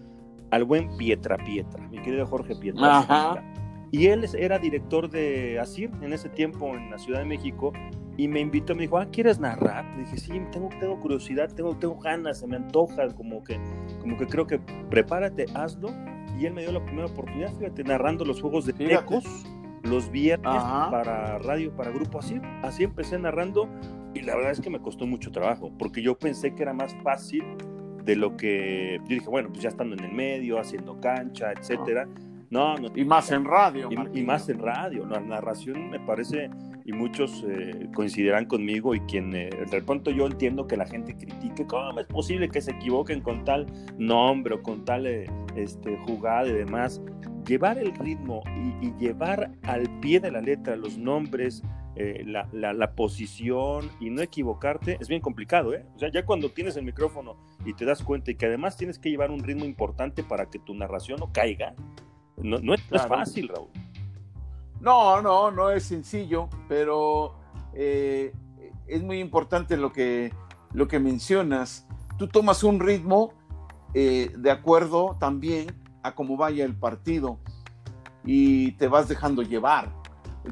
al 0.50 0.64
buen 0.64 0.97
Pietra 0.97 1.37
Pietra, 1.37 1.87
mi 1.88 2.00
querido 2.00 2.26
Jorge 2.26 2.57
Pietra. 2.57 3.45
Y 3.90 4.07
él 4.07 4.26
era 4.38 4.59
director 4.59 5.11
de 5.11 5.61
ASIR 5.61 5.90
en 6.00 6.14
ese 6.14 6.31
tiempo 6.31 6.75
en 6.75 6.90
la 6.90 6.97
Ciudad 6.97 7.19
de 7.19 7.26
México 7.26 7.75
y 8.16 8.26
me 8.26 8.40
invitó, 8.40 8.75
me 8.75 8.83
dijo, 8.83 8.97
ah, 8.97 9.07
¿quieres 9.12 9.38
narrar? 9.38 9.85
Le 9.97 10.04
dije, 10.04 10.16
sí, 10.16 10.33
tengo, 10.50 10.71
tengo 10.81 10.99
curiosidad, 10.99 11.50
tengo, 11.54 11.76
tengo 11.76 11.99
ganas, 11.99 12.40
se 12.40 12.47
me 12.47 12.57
antoja, 12.57 13.09
como 13.14 13.45
que, 13.45 13.61
como 14.00 14.16
que 14.16 14.26
creo 14.26 14.47
que 14.47 14.59
prepárate, 14.88 15.45
hazlo. 15.54 15.90
Y 16.38 16.47
él 16.47 16.54
me 16.54 16.62
dio 16.62 16.73
la 16.73 16.83
primera 16.83 17.07
oportunidad, 17.07 17.54
fíjate, 17.59 17.85
narrando 17.85 18.25
los 18.25 18.40
juegos 18.40 18.64
de 18.64 18.73
Ecos 18.95 19.25
los 19.83 20.11
viernes 20.11 20.62
para 20.90 21.38
radio, 21.38 21.75
para 21.76 21.90
Grupo 21.90 22.19
Así. 22.19 22.40
Así 22.62 22.85
empecé 22.85 23.19
narrando 23.19 23.69
y 24.14 24.21
la 24.21 24.37
verdad 24.37 24.52
es 24.52 24.61
que 24.61 24.71
me 24.71 24.81
costó 24.81 25.07
mucho 25.07 25.31
trabajo, 25.31 25.73
porque 25.78 26.02
yo 26.02 26.19
pensé 26.19 26.54
que 26.54 26.62
era 26.62 26.73
más 26.73 26.95
fácil 27.02 27.45
de 28.04 28.16
lo 28.16 28.37
que 28.37 29.00
yo 29.02 29.09
dije, 29.09 29.28
bueno, 29.28 29.49
pues 29.49 29.62
ya 29.62 29.69
estando 29.69 29.95
en 29.95 30.04
el 30.04 30.12
medio, 30.12 30.59
haciendo 30.59 31.00
cancha, 31.00 31.52
etcétera. 31.52 32.09
No, 32.50 32.76
no, 32.76 32.88
y 32.95 33.04
más 33.04 33.31
en 33.31 33.45
radio. 33.45 33.88
Y, 33.90 34.21
y, 34.21 34.23
más 34.23 34.49
en 34.49 34.59
radio. 34.59 35.07
La 35.07 35.21
narración 35.21 35.88
me 35.88 35.99
parece 36.00 36.50
y 36.84 36.92
muchos 36.92 37.44
eh, 37.46 37.88
coincidirán 37.94 38.46
conmigo 38.46 38.94
y 38.94 39.00
quien 39.00 39.34
eh, 39.34 39.50
de 39.70 39.82
pronto 39.82 40.10
yo 40.10 40.26
entiendo 40.26 40.66
que 40.66 40.76
la 40.76 40.86
gente 40.86 41.16
critique, 41.16 41.66
¿cómo 41.66 41.98
es 42.00 42.06
posible 42.06 42.48
que 42.48 42.60
se 42.60 42.72
equivoquen 42.72 43.20
con 43.20 43.44
tal 43.44 43.66
nombre 43.98 44.54
o 44.54 44.62
con 44.62 44.84
tal 44.84 45.06
eh, 45.06 45.30
este, 45.56 45.96
jugada 46.06 46.48
y 46.48 46.52
demás? 46.52 47.00
Llevar 47.46 47.78
el 47.78 47.94
ritmo 47.94 48.42
y, 48.80 48.92
llevar 48.98 49.50
al 49.62 49.88
pie 50.00 50.20
de 50.20 50.30
la 50.30 50.40
letra 50.40 50.76
los 50.76 50.96
nombres, 50.96 51.62
la, 52.24 52.48
la, 52.52 52.94
posición 52.94 53.90
y 54.00 54.10
no 54.10 54.22
equivocarte 54.22 54.96
es 55.00 55.08
bien 55.08 55.20
complicado, 55.20 55.74
¿eh? 55.74 55.84
O 55.94 55.98
sea, 55.98 56.10
ya 56.10 56.24
cuando 56.24 56.50
tienes 56.50 56.76
el 56.76 56.84
micrófono 56.84 57.36
y 57.66 57.74
te 57.74 57.84
das 57.84 58.02
cuenta 58.02 58.30
y 58.30 58.36
que 58.36 58.46
además 58.46 58.76
tienes 58.76 58.98
que 58.98 59.10
llevar 59.10 59.30
un 59.30 59.40
ritmo 59.40 59.64
importante 59.64 60.22
para 60.22 60.48
que 60.48 60.58
tu 60.58 60.74
narración 60.74 61.20
no 61.20 61.32
caiga, 61.32 61.74
no, 62.36 62.58
no, 62.60 62.74
es, 62.74 62.90
no 62.90 62.96
es 62.96 63.06
fácil, 63.06 63.48
Raúl. 63.48 63.68
No, 64.82 65.22
no, 65.22 65.52
no 65.52 65.70
es 65.70 65.84
sencillo, 65.84 66.48
pero 66.68 67.36
eh, 67.72 68.34
es 68.88 69.00
muy 69.00 69.20
importante 69.20 69.76
lo 69.76 69.92
que, 69.92 70.34
lo 70.72 70.88
que 70.88 70.98
mencionas. 70.98 71.86
Tú 72.18 72.26
tomas 72.26 72.64
un 72.64 72.80
ritmo 72.80 73.32
eh, 73.94 74.32
de 74.36 74.50
acuerdo 74.50 75.16
también 75.20 75.80
a 76.02 76.16
cómo 76.16 76.36
vaya 76.36 76.64
el 76.64 76.74
partido 76.74 77.38
y 78.24 78.72
te 78.72 78.88
vas 78.88 79.08
dejando 79.08 79.42
llevar. 79.42 79.92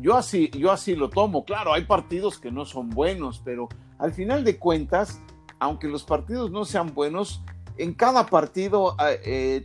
Yo 0.00 0.16
así, 0.16 0.48
yo 0.50 0.70
así 0.70 0.94
lo 0.94 1.10
tomo. 1.10 1.44
Claro, 1.44 1.72
hay 1.72 1.84
partidos 1.84 2.38
que 2.38 2.52
no 2.52 2.64
son 2.64 2.88
buenos, 2.88 3.42
pero 3.44 3.68
al 3.98 4.12
final 4.12 4.44
de 4.44 4.60
cuentas, 4.60 5.20
aunque 5.58 5.88
los 5.88 6.04
partidos 6.04 6.52
no 6.52 6.64
sean 6.64 6.94
buenos, 6.94 7.42
en 7.78 7.94
cada 7.94 8.26
partido 8.26 8.94
eh, 9.24 9.64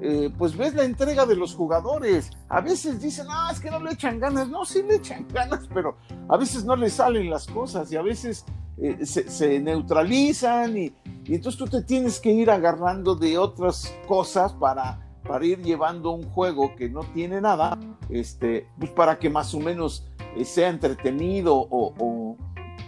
eh, 0.00 0.30
pues 0.36 0.56
ves 0.56 0.74
la 0.74 0.84
entrega 0.84 1.26
de 1.26 1.36
los 1.36 1.54
jugadores. 1.54 2.30
A 2.48 2.60
veces 2.60 3.00
dicen, 3.00 3.26
ah, 3.30 3.50
es 3.52 3.60
que 3.60 3.70
no 3.70 3.80
le 3.80 3.92
echan 3.92 4.20
ganas. 4.20 4.48
No, 4.48 4.64
sí 4.64 4.82
le 4.82 4.96
echan 4.96 5.26
ganas, 5.32 5.68
pero 5.72 5.96
a 6.28 6.36
veces 6.36 6.64
no 6.64 6.76
le 6.76 6.90
salen 6.90 7.30
las 7.30 7.46
cosas 7.46 7.90
y 7.90 7.96
a 7.96 8.02
veces 8.02 8.44
eh, 8.78 9.04
se, 9.04 9.58
neutralizan 9.58 10.78
y, 10.78 10.94
entonces 11.26 11.58
tú 11.58 11.66
te 11.66 11.82
tienes 11.82 12.20
que 12.20 12.30
ir 12.30 12.50
agarrando 12.50 13.16
de 13.16 13.36
otras 13.36 13.92
cosas 14.06 14.52
para, 14.52 15.18
para 15.26 15.44
ir 15.44 15.60
llevando 15.60 16.12
un 16.12 16.22
juego 16.30 16.74
que 16.76 16.88
no 16.88 17.00
tiene 17.00 17.40
nada, 17.40 17.78
este, 18.08 18.68
pues 18.78 18.90
para 18.92 19.18
que 19.18 19.28
más 19.28 19.52
o 19.52 19.60
menos 19.60 20.06
eh, 20.36 20.44
sea 20.44 20.68
entretenido 20.68 21.54
o, 21.54 22.36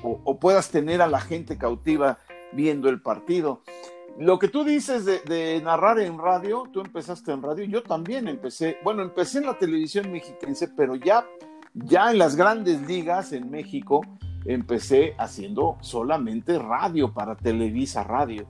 o 0.02 0.38
puedas 0.38 0.70
tener 0.70 1.02
a 1.02 1.06
la 1.06 1.20
gente 1.20 1.58
cautiva 1.58 2.18
viendo 2.52 2.88
el 2.88 3.02
partido. 3.02 3.62
Lo 4.18 4.38
que 4.38 4.48
tú 4.48 4.64
dices 4.64 5.04
de, 5.04 5.60
narrar 5.62 5.98
en 5.98 6.18
radio, 6.18 6.64
tú 6.72 6.80
empezaste 6.80 7.32
en 7.32 7.42
radio, 7.42 7.64
yo 7.64 7.82
también 7.82 8.28
empecé, 8.28 8.76
bueno, 8.84 9.02
empecé 9.02 9.38
en 9.38 9.46
la 9.46 9.58
televisión 9.58 10.10
mexiquense, 10.12 10.68
pero 10.68 10.94
ya, 10.94 11.26
ya 11.74 12.10
en 12.10 12.18
las 12.18 12.36
grandes 12.36 12.82
ligas 12.82 13.32
en 13.32 13.50
México 13.50 14.02
empecé 14.44 15.14
haciendo 15.18 15.78
solamente 15.80 16.58
radio 16.58 17.12
para 17.14 17.34
Televisa 17.36 18.04
Radio. 18.04 18.46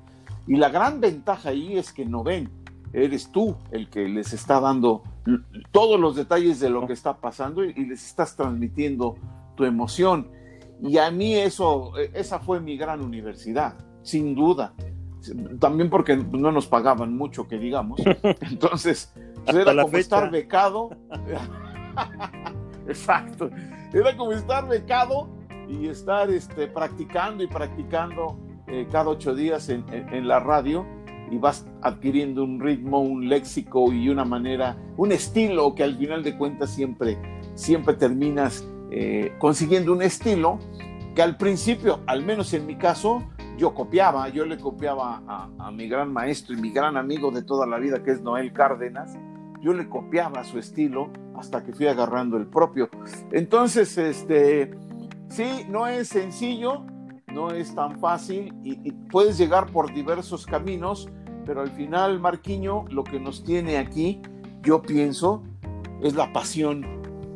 Y 0.46 0.56
la 0.56 0.70
gran 0.70 1.00
ventaja 1.00 1.50
ahí 1.50 1.78
es 1.78 1.92
que 1.92 2.04
no 2.04 2.24
ven, 2.24 2.50
eres 2.92 3.30
tú 3.30 3.56
el 3.70 3.88
que 3.88 4.08
les 4.08 4.32
está 4.32 4.58
dando 4.58 5.02
todos 5.70 6.00
los 6.00 6.16
detalles 6.16 6.58
de 6.58 6.70
lo 6.70 6.86
que 6.86 6.94
está 6.94 7.18
pasando 7.18 7.64
y, 7.64 7.72
y 7.76 7.84
les 7.84 8.04
estás 8.04 8.34
transmitiendo 8.34 9.14
tu 9.56 9.64
emoción. 9.64 10.28
Y 10.82 10.98
a 10.98 11.10
mí 11.12 11.34
eso, 11.34 11.96
e, 11.96 12.10
esa 12.14 12.40
fue 12.40 12.58
mi 12.60 12.76
gran 12.76 13.02
universidad, 13.02 13.76
sin 14.02 14.34
duda 14.34 14.74
también 15.58 15.90
porque 15.90 16.16
no 16.16 16.52
nos 16.52 16.66
pagaban 16.66 17.16
mucho, 17.16 17.46
que 17.48 17.58
digamos. 17.58 18.00
Entonces, 18.50 19.12
pues, 19.44 19.56
era 19.56 19.82
como 19.82 19.96
estar 19.96 20.30
becado. 20.30 20.90
Exacto. 22.86 23.50
Era 23.92 24.16
como 24.16 24.32
estar 24.32 24.66
becado 24.68 25.28
y 25.68 25.88
estar 25.88 26.30
este, 26.30 26.66
practicando 26.66 27.44
y 27.44 27.46
practicando 27.46 28.38
eh, 28.66 28.86
cada 28.90 29.10
ocho 29.10 29.34
días 29.34 29.68
en, 29.68 30.28
la 30.28 30.40
radio 30.40 30.86
y 31.30 31.38
vas 31.38 31.66
adquiriendo 31.82 32.42
un 32.42 32.60
ritmo, 32.60 33.00
un 33.00 33.28
léxico 33.28 33.92
y 33.92 34.08
una 34.08 34.24
manera, 34.24 34.76
un 34.96 35.12
estilo 35.12 35.74
que 35.74 35.84
al 35.84 35.96
final 35.96 36.22
de 36.22 36.36
cuentas 36.36 36.70
siempre, 36.70 37.18
siempre 37.54 37.94
terminas 37.94 38.66
eh, 38.90 39.32
consiguiendo 39.38 39.92
un 39.92 40.02
estilo 40.02 40.58
que 41.14 41.22
al 41.22 41.36
principio, 41.36 42.00
al 42.06 42.24
menos 42.24 42.52
en 42.52 42.66
mi 42.66 42.76
caso, 42.76 43.22
yo 43.60 43.74
copiaba, 43.74 44.30
yo 44.30 44.46
le 44.46 44.56
copiaba 44.56 45.22
a, 45.28 45.70
mi 45.70 45.86
gran 45.86 46.10
maestro 46.10 46.56
y 46.56 46.60
mi 46.60 46.70
gran 46.70 46.96
amigo 46.96 47.30
de 47.30 47.42
toda 47.42 47.66
la 47.66 47.78
vida, 47.78 48.02
que 48.02 48.12
es 48.12 48.22
Noel 48.22 48.54
Cárdenas, 48.54 49.18
yo 49.60 49.74
le 49.74 49.86
copiaba 49.86 50.42
su 50.44 50.58
estilo 50.58 51.10
hasta 51.36 51.62
que 51.62 51.74
fui 51.74 51.86
agarrando 51.86 52.38
el 52.38 52.46
propio. 52.46 52.88
Entonces, 53.32 53.98
este, 53.98 54.70
sí, 55.28 55.66
no 55.68 55.86
es 55.86 56.08
sencillo, 56.08 56.86
no 57.34 57.50
es 57.50 57.74
tan 57.74 58.00
fácil 58.00 58.54
y, 58.64 58.92
puedes 59.10 59.36
llegar 59.36 59.70
por 59.70 59.92
diversos 59.92 60.46
caminos, 60.46 61.10
pero 61.44 61.60
al 61.60 61.70
final, 61.70 62.18
Marquiño, 62.18 62.86
lo 62.88 63.04
que 63.04 63.20
nos 63.20 63.44
tiene 63.44 63.76
aquí, 63.76 64.22
yo 64.62 64.80
pienso, 64.80 65.42
es 66.02 66.14
la 66.14 66.32
pasión, 66.32 66.86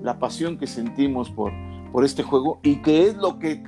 la 0.02 0.18
pasión 0.18 0.56
que 0.56 0.66
sentimos 0.66 1.30
por, 1.30 1.52
por 1.92 2.02
este 2.02 2.22
juego 2.22 2.60
y 2.62 2.76
que 2.76 3.08
es 3.08 3.16
lo 3.16 3.38
que 3.38 3.62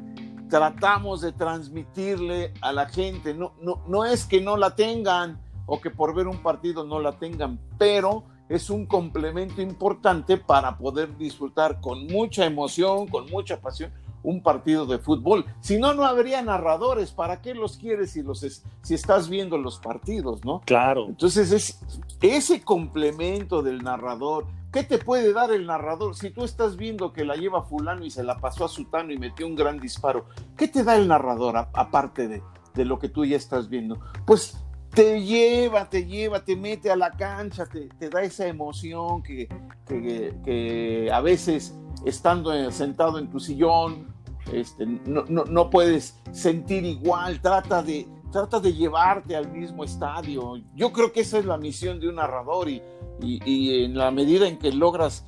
tratamos 0.49 1.21
de 1.21 1.33
transmitirle 1.33 2.53
a 2.61 2.73
la 2.73 2.89
gente. 2.89 3.35
No, 3.35 3.53
no, 3.61 3.83
no 3.87 4.05
es 4.05 4.25
que 4.25 4.41
no 4.41 4.57
la 4.57 4.75
tengan 4.75 5.41
o 5.67 5.81
que 5.81 5.91
por 5.91 6.15
ver 6.15 6.29
un 6.29 6.39
partido 6.39 6.85
no 6.85 7.01
la 7.01 7.13
tengan, 7.13 7.59
pero 7.79 8.25
es 8.49 8.71
un 8.71 8.87
complemento 8.87 9.61
importante 9.61 10.37
para 10.37 10.79
poder 10.79 11.17
disfrutar 11.17 11.81
con 11.81 12.07
mucha 12.07 12.47
emoción, 12.47 13.09
con 13.09 13.29
mucha 13.31 13.61
pasión, 13.61 13.93
un 14.23 14.43
partido 14.43 14.87
de 14.87 14.99
fútbol. 14.99 15.45
Si 15.61 15.79
no, 15.79 15.95
no 15.95 16.05
habría 16.05 16.43
narradores. 16.43 17.13
¿Para 17.13 17.41
qué 17.41 17.55
los 17.55 17.77
quieres 17.77 18.13
si, 18.13 18.23
los 18.23 18.41
si 18.83 18.95
estás 18.95 19.29
viendo 19.29 19.59
los 19.59 19.79
partidos, 19.79 20.45
no? 20.45 20.63
Claro. 20.65 21.07
Entonces, 21.09 21.53
es 21.53 21.81
ese 22.21 22.63
complemento 22.63 23.63
del 23.63 23.83
narrador. 23.83 24.47
¿Qué 24.77 24.85
te 24.85 24.99
puede 24.99 25.33
dar 25.33 25.51
el 25.53 25.65
narrador? 25.65 26.15
Si 26.15 26.29
tú 26.29 26.45
estás 26.45 26.77
viendo 26.77 27.15
que 27.15 27.25
la 27.25 27.35
lleva 27.35 27.63
fulano 27.63 28.05
y 28.05 28.11
se 28.11 28.23
la 28.23 28.37
pasó 28.37 28.67
a 28.67 28.69
Sutano 28.69 29.11
y 29.11 29.17
metió 29.17 29.47
un 29.47 29.57
gran 29.57 29.81
disparo, 29.81 30.27
¿qué 30.55 30.69
te 30.69 30.85
da 30.85 30.97
el 30.97 31.09
narrador 31.09 31.57
aparte 31.57 32.29
de, 32.29 32.43
de 32.75 32.85
lo 32.85 32.99
que 32.99 33.09
tú 33.09 33.25
ya 33.25 33.39
estás 33.39 33.71
viendo? 33.71 33.99
Pues 34.27 34.63
te 34.91 35.25
lleva, 35.25 35.89
te 35.89 36.05
lleva, 36.05 36.45
te 36.45 36.57
mete 36.57 36.91
a 36.91 36.97
la 36.97 37.11
cancha, 37.11 37.65
te, 37.65 38.11
da 38.11 38.21
esa 38.21 38.49
emoción 38.49 39.23
que, 39.23 39.49
que, 39.87 41.09
a 41.11 41.23
veces 41.23 41.75
estando 42.05 42.71
sentado 42.71 43.19
en 43.19 43.31
tu 43.31 43.41
sillón 43.41 44.15
este, 44.53 44.85
no, 44.87 45.71
puedes 45.71 46.21
sentir 46.33 46.85
igual, 46.85 47.41
trata 47.41 47.83
de, 47.83 48.07
trata 48.37 48.61
de 48.61 48.73
llevarte 48.73 49.35
al 49.35 49.51
mismo 49.51 49.85
estadio. 49.85 50.61
Yo 50.75 50.93
creo 50.93 51.13
que 51.13 51.21
esa 51.21 51.39
es 51.39 51.45
la 51.45 51.57
misión 51.57 52.01
de 52.01 52.09
un 52.09 52.17
narrador 52.17 52.69
y, 52.69 52.83
y, 53.21 53.85
en 53.85 53.97
la 53.97 54.11
medida 54.11 54.47
en 54.47 54.59
que 54.59 54.73
logras 54.73 55.25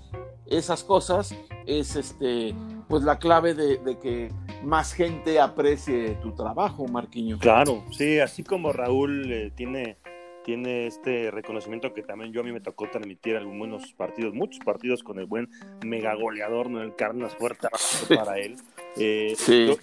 esas 0.46 0.84
cosas 0.84 1.34
es 1.66 1.96
este, 1.96 2.54
pues 2.88 3.02
la 3.02 3.18
clave 3.18 3.54
de 3.54 3.98
que 3.98 4.30
más 4.62 4.92
gente 4.92 5.40
aprecie 5.40 6.16
tu 6.22 6.32
trabajo, 6.32 6.86
Marquiño. 6.86 7.38
Claro, 7.38 7.84
sí, 7.90 8.18
así 8.20 8.42
como 8.42 8.72
Raúl 8.72 9.30
eh, 9.32 9.52
tiene, 9.54 9.98
tiene 10.44 10.86
este 10.86 11.30
reconocimiento 11.30 11.92
que 11.94 12.02
también 12.02 12.32
yo 12.32 12.40
a 12.40 12.44
mí 12.44 12.52
me 12.52 12.60
tocó 12.60 12.88
transmitir 12.90 13.36
algunos 13.36 13.92
partidos, 13.92 14.34
muchos 14.34 14.64
partidos 14.64 15.02
con 15.02 15.18
el 15.18 15.26
buen 15.26 15.48
mega 15.84 16.14
goleador, 16.14 16.70
¿no? 16.70 16.82
El 16.82 16.94
Carnas 16.96 17.34
fuerte 17.36 17.68
para 18.14 18.38
él. 18.38 18.56
Eh, 18.98 19.36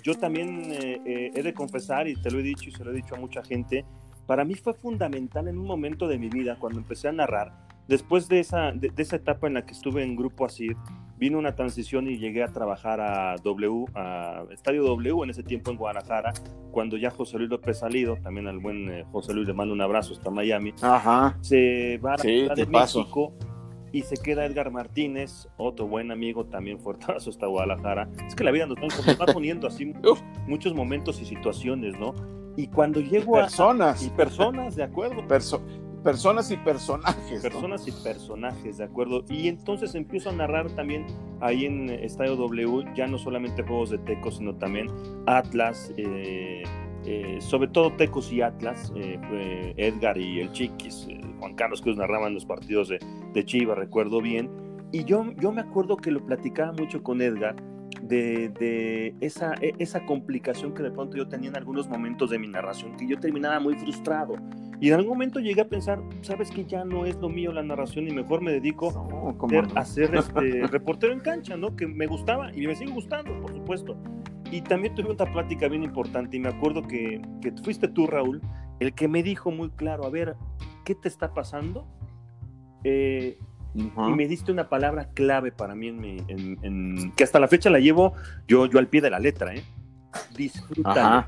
yo, 0.03 0.15
también 0.15 0.71
eh, 0.71 1.31
he 1.33 1.43
de 1.43 1.53
confesar, 1.53 2.07
y 2.07 2.15
te 2.15 2.31
lo 2.31 2.39
he 2.39 2.43
dicho 2.43 2.69
y 2.69 2.71
se 2.71 2.83
lo 2.83 2.91
he 2.91 2.95
dicho 2.95 3.15
a 3.15 3.19
mucha 3.19 3.43
gente, 3.43 3.85
para 4.25 4.43
mí 4.43 4.55
fue 4.55 4.73
fundamental 4.73 5.47
en 5.47 5.57
un 5.57 5.65
momento 5.65 6.07
de 6.07 6.17
mi 6.17 6.29
vida, 6.29 6.57
cuando 6.59 6.79
empecé 6.79 7.07
a 7.07 7.11
narrar, 7.11 7.53
después 7.87 8.27
de 8.27 8.39
esa, 8.39 8.71
de, 8.71 8.91
esa 8.97 9.17
etapa 9.17 9.47
en 9.47 9.55
la 9.55 9.65
que 9.65 9.73
estuve 9.73 10.03
en 10.03 10.15
Grupo 10.15 10.45
Asir, 10.45 10.75
vino 11.17 11.37
una 11.37 11.55
transición 11.55 12.07
y 12.07 12.17
llegué 12.17 12.43
a 12.43 12.47
trabajar 12.47 12.99
a 12.99 13.35
W, 13.37 13.85
a 13.93 14.43
Estadio 14.51 14.83
W 14.83 15.23
en 15.23 15.29
ese 15.29 15.43
tiempo 15.43 15.71
en 15.71 15.77
Guadalajara, 15.77 16.33
cuando 16.71 16.97
ya 16.97 17.09
José 17.09 17.37
Luis 17.37 17.49
López 17.49 17.79
salido, 17.79 18.17
también 18.17 18.47
al 18.47 18.59
buen 18.59 18.89
eh, 18.89 19.05
José 19.11 19.33
Luis 19.33 19.47
le 19.47 19.53
mando 19.53 19.73
un 19.73 19.81
abrazo 19.81 20.13
hasta 20.13 20.29
Miami, 20.29 20.73
Ajá. 20.81 21.37
se 21.41 21.97
va 21.99 22.15
a 22.15 22.65
México 22.65 23.33
y 23.95 24.01
se 24.01 24.17
queda 24.17 24.45
Edgar 24.45 24.71
Martínez, 24.71 25.47
otro 25.55 25.87
buen 25.87 26.11
amigo, 26.11 26.43
también 26.43 26.81
fuertazo 26.81 27.29
hasta 27.29 27.47
Guadalajara. 27.47 28.09
Es 28.27 28.35
que 28.35 28.43
la 28.43 28.51
vida 28.51 28.65
nos, 28.65 28.77
va 28.77 29.25
poniendo 29.25 29.67
así 29.67 29.93
muchos 30.47 30.73
momentos 30.73 31.21
y 31.21 31.25
situaciones, 31.25 31.97
¿no? 31.97 32.13
Y 32.57 32.67
cuando 32.67 32.99
llego 32.99 33.37
a... 33.37 33.43
Personas. 33.43 34.05
Y 34.05 34.09
personas, 34.09 34.75
de 34.75 34.83
acuerdo. 34.83 35.25
Perso 35.25 35.61
personas 36.03 36.51
y 36.51 36.57
personajes. 36.57 37.41
Personas 37.41 37.87
y 37.87 37.91
personajes, 37.91 38.77
de 38.77 38.83
acuerdo. 38.83 39.23
Y 39.29 39.47
entonces 39.47 39.95
empiezo 39.95 40.29
a 40.29 40.33
narrar 40.33 40.69
también 40.71 41.07
ahí 41.39 41.65
en 41.65 41.89
Estadio 41.89 42.35
W, 42.35 42.83
ya 42.95 43.07
no 43.07 43.17
solamente 43.17 43.63
juegos 43.63 43.91
de 43.91 43.97
Tecos, 43.99 44.37
sino 44.37 44.55
también 44.55 44.87
Atlas, 45.25 45.91
eh, 45.97 46.63
eh, 47.05 47.37
sobre 47.39 47.67
todo 47.67 47.91
Tecos 47.93 48.31
y 48.31 48.41
Atlas, 48.41 48.91
eh, 48.95 49.73
Edgar 49.77 50.17
y 50.17 50.39
el 50.41 50.51
Chiquis, 50.51 51.07
Juan 51.39 51.55
Carlos 51.55 51.81
que 51.81 51.93
narraban 51.95 52.33
los 52.33 52.45
partidos 52.45 52.89
de, 52.89 52.99
de 53.33 53.45
Chivas, 53.45 53.77
recuerdo 53.77 54.21
bien. 54.21 54.49
Y 54.91 55.03
yo, 55.03 55.25
yo 55.41 55.51
me 55.51 55.61
acuerdo 55.61 55.97
que 55.97 56.11
lo 56.11 56.25
platicaba 56.25 56.71
mucho 56.71 57.03
con 57.03 57.21
Edgar 57.21 57.55
de, 58.07 59.15
esa, 59.21 59.53
e, 59.61 59.73
esa 59.79 60.05
complicación 60.05 60.73
que 60.73 60.83
de 60.83 60.91
pronto 60.91 61.17
yo 61.17 61.27
tenía 61.27 61.49
en 61.49 61.57
algunos 61.57 61.87
momentos 61.87 62.29
de 62.29 62.39
mi 62.39 62.47
narración, 62.47 62.95
que 62.97 63.07
yo 63.07 63.19
terminaba 63.19 63.59
muy 63.59 63.75
frustrado. 63.75 64.35
Y 64.79 64.89
en 64.89 64.95
algún 64.95 65.13
momento 65.13 65.39
llegué 65.39 65.61
a 65.61 65.67
pensar, 65.67 66.01
sabes 66.21 66.51
que 66.51 66.65
ya 66.65 66.83
no 66.83 67.05
es 67.05 67.15
lo 67.15 67.29
mío 67.29 67.51
la 67.53 67.63
narración 67.63 68.07
y 68.07 68.13
mejor 68.13 68.41
me 68.41 68.51
dedico 68.51 69.07
a 69.75 69.85
ser, 69.85 70.13
este, 70.15 70.67
reportero 70.67 71.13
en 71.13 71.21
cancha, 71.21 71.55
¿no? 71.55 71.75
Que 71.75 71.87
me 71.87 72.07
gustaba 72.07 72.51
y 72.53 72.67
me 72.67 72.75
sigue 72.75 72.91
gustando, 72.91 73.39
por 73.41 73.53
supuesto. 73.53 73.97
Y 74.51 74.61
también 74.61 74.95
tuve 74.95 75.11
una 75.11 75.25
plática 75.25 75.67
bien 75.67 75.83
importante 75.83 76.37
y 76.37 76.39
me 76.39 76.49
acuerdo 76.49 76.83
que, 76.83 77.21
que 77.41 77.51
fuiste 77.63 77.87
tú, 77.87 78.07
Raúl, 78.07 78.41
el 78.79 78.93
que 78.93 79.07
me 79.07 79.23
dijo 79.23 79.51
muy 79.51 79.69
claro, 79.71 80.05
a 80.05 80.09
ver, 80.09 80.35
¿qué 80.83 80.95
te 80.95 81.07
está 81.07 81.33
pasando? 81.33 81.87
Eh, 82.83 83.39
y 83.75 84.13
me 84.13 84.27
diste 84.27 84.51
una 84.51 84.69
palabra 84.69 85.09
clave 85.09 85.51
para 85.51 85.75
mí, 85.75 85.87
en, 85.87 87.11
que 87.15 87.23
hasta 87.23 87.39
la 87.39 87.47
fecha 87.47 87.69
la 87.69 87.79
llevo 87.79 88.13
yo, 88.47 88.67
yo 88.67 88.79
al 88.79 88.87
pie 88.87 89.01
de 89.01 89.09
la 89.09 89.19
letra, 89.19 89.53
¿eh? 89.53 89.63
Disfrútalo. 90.37 91.25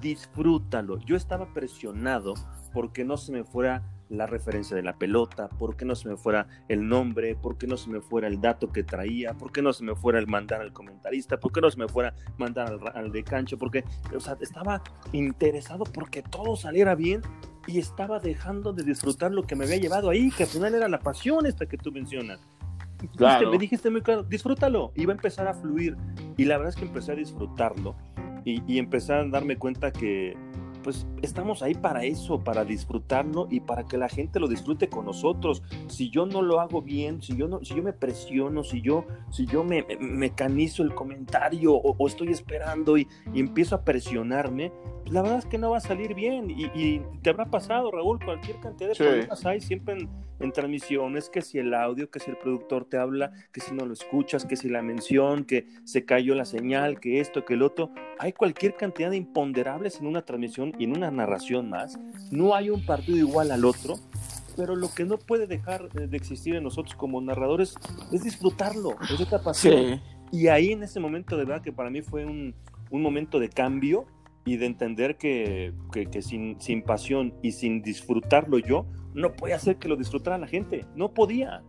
Disfrútalo. 0.00 0.98
Yo 1.00 1.16
estaba 1.16 1.52
presionado 1.52 2.34
porque 2.72 3.04
no 3.04 3.18
se 3.18 3.32
me 3.32 3.44
fuera 3.44 3.82
la 4.08 4.26
referencia 4.26 4.76
de 4.76 4.82
la 4.82 4.96
pelota, 4.96 5.48
porque 5.58 5.84
no 5.84 5.94
se 5.94 6.08
me 6.08 6.16
fuera 6.16 6.46
el 6.68 6.88
nombre, 6.88 7.36
porque 7.40 7.66
no 7.66 7.76
se 7.76 7.90
me 7.90 8.00
fuera 8.00 8.28
el 8.28 8.40
dato 8.40 8.70
que 8.72 8.84
traía, 8.84 9.34
porque 9.34 9.62
no 9.62 9.72
se 9.72 9.84
me 9.84 9.94
fuera 9.94 10.18
el 10.18 10.26
mandar 10.26 10.60
al 10.60 10.72
comentarista, 10.72 11.38
porque 11.38 11.60
no 11.60 11.70
se 11.70 11.78
me 11.78 11.88
fuera 11.88 12.14
mandar 12.38 12.68
al, 12.72 12.80
al 12.94 13.12
de 13.12 13.24
cancho, 13.24 13.58
porque, 13.58 13.84
o 14.14 14.20
sea, 14.20 14.36
estaba 14.40 14.82
interesado 15.12 15.84
porque 15.84 16.22
todo 16.22 16.56
saliera 16.56 16.94
bien 16.94 17.22
y 17.66 17.78
estaba 17.78 18.20
dejando 18.20 18.72
de 18.72 18.84
disfrutar 18.84 19.32
lo 19.32 19.42
que 19.42 19.56
me 19.56 19.64
había 19.64 19.78
llevado 19.78 20.10
ahí, 20.10 20.30
que 20.30 20.44
al 20.44 20.48
final 20.48 20.74
era 20.74 20.88
la 20.88 21.00
pasión 21.00 21.46
esta 21.46 21.66
que 21.66 21.76
tú 21.76 21.92
mencionas. 21.92 22.40
Claro. 23.16 23.50
me 23.50 23.58
dijiste 23.58 23.90
muy 23.90 24.00
claro, 24.00 24.22
disfrútalo, 24.22 24.92
iba 24.94 25.12
a 25.12 25.16
empezar 25.16 25.46
a 25.48 25.54
fluir. 25.54 25.96
Y 26.36 26.44
la 26.44 26.56
verdad 26.56 26.72
es 26.74 26.76
que 26.76 26.86
empecé 26.86 27.12
a 27.12 27.14
disfrutarlo 27.14 27.94
y, 28.44 28.62
y 28.66 28.78
empecé 28.78 29.12
a 29.12 29.24
darme 29.26 29.56
cuenta 29.56 29.92
que, 29.92 30.34
pues 30.86 31.04
estamos 31.20 31.64
ahí 31.64 31.74
para 31.74 32.04
eso, 32.04 32.44
para 32.44 32.64
disfrutarlo 32.64 33.48
y 33.50 33.58
para 33.58 33.88
que 33.88 33.98
la 33.98 34.08
gente 34.08 34.38
lo 34.38 34.46
disfrute 34.46 34.88
con 34.88 35.04
nosotros. 35.04 35.60
Si 35.88 36.10
yo 36.10 36.26
no 36.26 36.42
lo 36.42 36.60
hago 36.60 36.80
bien, 36.80 37.20
si 37.20 37.36
yo 37.36 37.48
no, 37.48 37.58
si 37.64 37.74
yo 37.74 37.82
me 37.82 37.92
presiono, 37.92 38.62
si 38.62 38.82
yo, 38.82 39.04
si 39.32 39.46
yo 39.46 39.64
me, 39.64 39.84
mecanizo 39.98 40.84
el 40.84 40.94
comentario 40.94 41.74
o, 41.74 42.06
estoy 42.06 42.28
esperando 42.28 42.96
y, 42.96 43.08
empiezo 43.34 43.74
a 43.74 43.82
presionarme, 43.82 44.70
pues 45.02 45.12
la 45.12 45.22
verdad 45.22 45.38
es 45.38 45.46
que 45.46 45.58
no 45.58 45.70
va 45.70 45.78
a 45.78 45.80
salir 45.80 46.14
bien. 46.14 46.50
Y, 46.50 47.00
te 47.20 47.30
habrá 47.30 47.46
pasado, 47.46 47.90
Raúl, 47.90 48.24
cualquier 48.24 48.60
cantidad 48.60 48.90
de 48.90 48.94
problemas 48.94 49.44
hay 49.44 49.60
siempre 49.60 49.94
en, 49.94 50.08
en 50.40 50.52
transmisiones, 50.52 51.30
que 51.30 51.42
si 51.42 51.58
el 51.58 51.74
audio, 51.74 52.10
que 52.10 52.20
si 52.20 52.30
el 52.30 52.36
productor 52.36 52.84
te 52.84 52.98
habla, 52.98 53.32
que 53.52 53.60
si 53.60 53.74
no 53.74 53.86
lo 53.86 53.92
escuchas, 53.92 54.44
que 54.44 54.56
si 54.56 54.68
la 54.68 54.82
mención, 54.82 55.44
que 55.44 55.66
se 55.84 56.04
cayó 56.04 56.34
la 56.34 56.44
señal, 56.44 57.00
que 57.00 57.20
esto, 57.20 57.44
que 57.44 57.54
el 57.54 57.62
otro. 57.62 57.90
Hay 58.18 58.32
cualquier 58.32 58.76
cantidad 58.76 59.10
de 59.10 59.16
imponderables 59.16 60.00
en 60.00 60.06
una 60.06 60.22
transmisión 60.22 60.74
y 60.78 60.84
en 60.84 60.96
una 60.96 61.10
narración 61.10 61.70
más, 61.70 61.98
no 62.30 62.54
hay 62.54 62.70
un 62.70 62.84
partido 62.84 63.18
igual 63.18 63.50
al 63.50 63.64
otro, 63.64 63.96
pero 64.56 64.74
lo 64.74 64.92
que 64.94 65.04
no 65.04 65.18
puede 65.18 65.46
dejar 65.46 65.90
de 65.90 66.16
existir 66.16 66.54
en 66.54 66.64
nosotros 66.64 66.94
como 66.94 67.20
narradores 67.20 67.74
es 68.12 68.24
disfrutarlo, 68.24 68.96
es 69.12 69.20
esta 69.20 69.42
pasión. 69.42 70.00
Y 70.32 70.48
ahí 70.48 70.72
en 70.72 70.82
ese 70.82 70.98
momento 70.98 71.36
de 71.36 71.44
verdad 71.44 71.62
que 71.62 71.72
para 71.72 71.90
mí 71.90 72.02
fue 72.02 72.24
un, 72.24 72.54
un 72.90 73.02
momento 73.02 73.38
de 73.38 73.48
cambio 73.48 74.06
y 74.44 74.56
de 74.56 74.66
entender 74.66 75.16
que, 75.16 75.74
que, 75.92 76.22
sin, 76.22 76.60
sin, 76.60 76.82
pasión 76.82 77.34
y 77.42 77.52
sin 77.52 77.82
disfrutarlo 77.82 78.58
yo, 78.58 78.86
no 79.12 79.32
podía 79.32 79.56
hacer 79.56 79.76
que 79.76 79.88
lo 79.88 79.96
disfrutara 79.96 80.38
la 80.38 80.46
gente, 80.46 80.86
no 80.94 81.12
podía. 81.12 81.62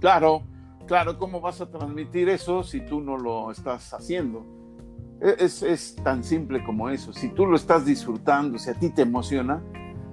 Claro, 0.00 0.42
claro, 0.86 1.18
¿cómo 1.18 1.40
vas 1.40 1.60
a 1.60 1.70
transmitir 1.70 2.28
eso 2.28 2.64
si 2.64 2.80
tú 2.80 3.00
no 3.00 3.16
lo 3.16 3.50
estás 3.50 3.94
haciendo? 3.94 4.44
E-, 5.20 5.36
es, 5.38 5.96
tan 6.02 6.22
simple 6.22 6.62
como 6.64 6.88
eso. 6.88 7.12
Si 7.12 7.28
tú 7.30 7.46
lo 7.46 7.56
estás 7.56 7.84
disfrutando, 7.84 8.58
si 8.58 8.70
a 8.70 8.74
ti 8.74 8.90
te 8.90 9.02
emociona, 9.02 9.62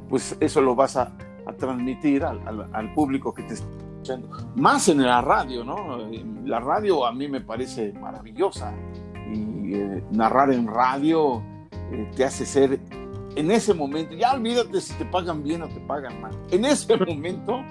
pues 0.10 0.38
eso 0.40 0.62
lo 0.62 0.76
vas 0.76 0.98
a, 0.98 1.16
transmitir 1.58 2.24
al, 2.24 2.94
público 2.94 3.34
que 3.34 3.44
te 3.44 3.56
está 3.56 3.68
escuchando. 3.68 4.30
Más 4.56 4.88
en 4.88 5.04
la 5.04 5.22
radio, 5.22 5.64
¿no? 5.64 5.98
La 6.46 6.60
radio 6.60 7.06
a 7.06 7.12
mí 7.12 7.28
me 7.28 7.42
parece 7.42 7.92
maravillosa 7.94 8.74
y 9.32 9.74
eh, 9.74 10.04
narrar 10.12 10.52
en 10.52 10.68
radio 10.68 11.44
eh, 11.92 12.10
te 12.16 12.24
hace 12.24 12.46
ser 12.46 12.80
en 13.36 13.52
ese 13.52 13.74
momento, 13.74 14.14
ya 14.14 14.34
olvídate 14.34 14.80
si 14.80 14.94
te 14.94 15.06
pagan 15.06 15.44
bien 15.44 15.64
o 15.64 15.68
te 15.68 15.80
pagan 15.82 16.22
mal. 16.22 16.32
En 16.52 16.66
ese 16.66 16.98
momento 17.08 17.64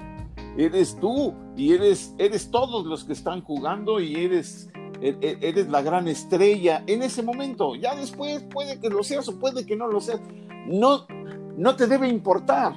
eres 0.57 0.97
tú 0.97 1.35
y 1.57 1.73
eres, 1.73 2.15
eres 2.19 2.51
todos 2.51 2.85
los 2.87 3.05
que 3.05 3.13
están 3.13 3.43
jugando 3.43 4.01
y 4.01 4.17
eres 4.17 4.72
eres 5.03 5.69
la 5.69 5.83
gran 5.83 6.09
estrella 6.09 6.83
en 6.87 7.03
ese 7.03 7.23
momento. 7.23 7.75
Ya 7.75 7.95
después 7.95 8.43
puede 8.45 8.79
que 8.81 8.89
lo 8.89 9.03
seas 9.03 9.29
o 9.29 9.39
puede 9.39 9.67
que 9.67 9.77
no 9.77 9.89
lo 9.89 10.01
seas. 10.01 10.21
No, 10.67 11.07
no 11.57 11.77
te 11.77 11.87
debe 11.87 12.09
importar. 12.09 12.75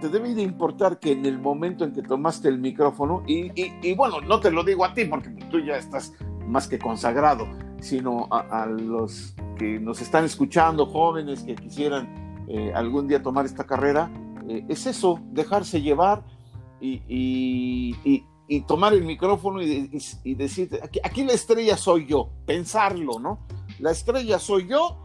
te 0.00 0.08
debe 0.08 0.34
de 0.34 0.42
importar 0.42 0.98
que 0.98 1.12
en 1.12 1.26
el 1.26 1.38
momento 1.38 1.84
en 1.84 1.92
que 1.92 2.02
tomaste 2.02 2.48
el 2.48 2.58
micrófono, 2.58 3.22
y, 3.26 3.50
y, 3.56 3.94
bueno, 3.94 4.20
no 4.20 4.38
te 4.40 4.50
lo 4.50 4.62
digo 4.62 4.84
a 4.84 4.94
ti 4.94 5.04
porque 5.04 5.30
tú 5.50 5.60
ya 5.60 5.76
estás 5.76 6.14
más 6.46 6.68
que 6.68 6.78
consagrado, 6.78 7.48
sino 7.80 8.28
a, 8.30 8.66
los 8.66 9.34
que 9.56 9.80
nos 9.80 10.00
están 10.00 10.24
escuchando, 10.24 10.86
jóvenes 10.86 11.42
que 11.42 11.56
quisieran 11.56 12.44
eh, 12.48 12.72
algún 12.74 13.08
día 13.08 13.22
tomar 13.22 13.44
esta 13.44 13.64
carrera, 13.64 14.10
eh, 14.48 14.64
es 14.68 14.86
eso, 14.86 15.20
dejarse 15.32 15.82
llevar 15.82 16.22
y, 16.80 17.02
y 17.08 18.24
tomar 18.66 18.94
el 18.94 19.04
micrófono 19.04 19.60
y, 19.62 20.34
decir, 20.34 20.80
aquí, 20.82 21.00
aquí, 21.02 21.24
la 21.24 21.32
estrella 21.32 21.76
soy 21.76 22.06
yo, 22.06 22.30
pensarlo, 22.46 23.18
¿no? 23.18 23.38
La 23.78 23.90
estrella 23.90 24.38
soy 24.38 24.66
yo 24.68 24.96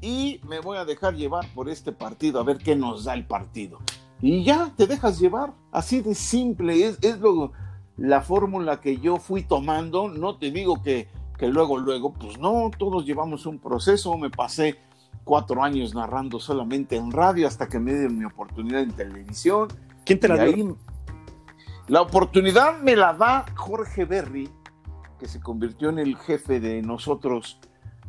y 0.00 0.40
me 0.48 0.60
voy 0.60 0.78
a 0.78 0.84
dejar 0.84 1.14
llevar 1.14 1.46
por 1.54 1.68
este 1.68 1.92
partido, 1.92 2.40
a 2.40 2.44
ver 2.44 2.58
qué 2.58 2.76
nos 2.76 3.04
da 3.04 3.14
el 3.14 3.26
partido. 3.26 3.78
Y 4.20 4.44
ya 4.44 4.72
te 4.76 4.86
dejas 4.86 5.18
llevar, 5.18 5.52
así 5.72 6.00
de 6.00 6.14
simple, 6.14 6.86
es, 6.86 6.98
es 7.02 7.18
lo, 7.18 7.52
la 7.96 8.22
fórmula 8.22 8.80
que 8.80 8.98
yo 8.98 9.16
fui 9.16 9.42
tomando, 9.42 10.08
no 10.08 10.36
te 10.36 10.50
digo 10.50 10.82
que, 10.82 11.08
que 11.38 11.48
luego, 11.48 11.78
luego, 11.78 12.12
pues 12.12 12.38
no, 12.38 12.70
todos 12.78 13.04
llevamos 13.04 13.46
un 13.46 13.58
proceso, 13.58 14.16
me 14.16 14.30
pasé 14.30 14.78
cuatro 15.24 15.62
años 15.62 15.94
narrando 15.94 16.38
solamente 16.38 16.96
en 16.96 17.10
radio 17.10 17.46
hasta 17.46 17.68
que 17.68 17.78
me 17.78 17.92
dieron 17.92 18.18
mi 18.18 18.24
oportunidad 18.24 18.82
en 18.82 18.92
televisión. 18.92 19.68
¿Quién 20.04 20.20
te 20.20 20.28
la 20.28 20.44
dio? 20.44 20.76
La 21.88 22.00
oportunidad 22.00 22.78
me 22.80 22.94
la 22.94 23.12
da 23.12 23.44
Jorge 23.56 24.04
Berry, 24.04 24.48
que 25.18 25.26
se 25.26 25.40
convirtió 25.40 25.88
en 25.88 25.98
el 25.98 26.16
jefe 26.16 26.60
de 26.60 26.80
nosotros 26.80 27.58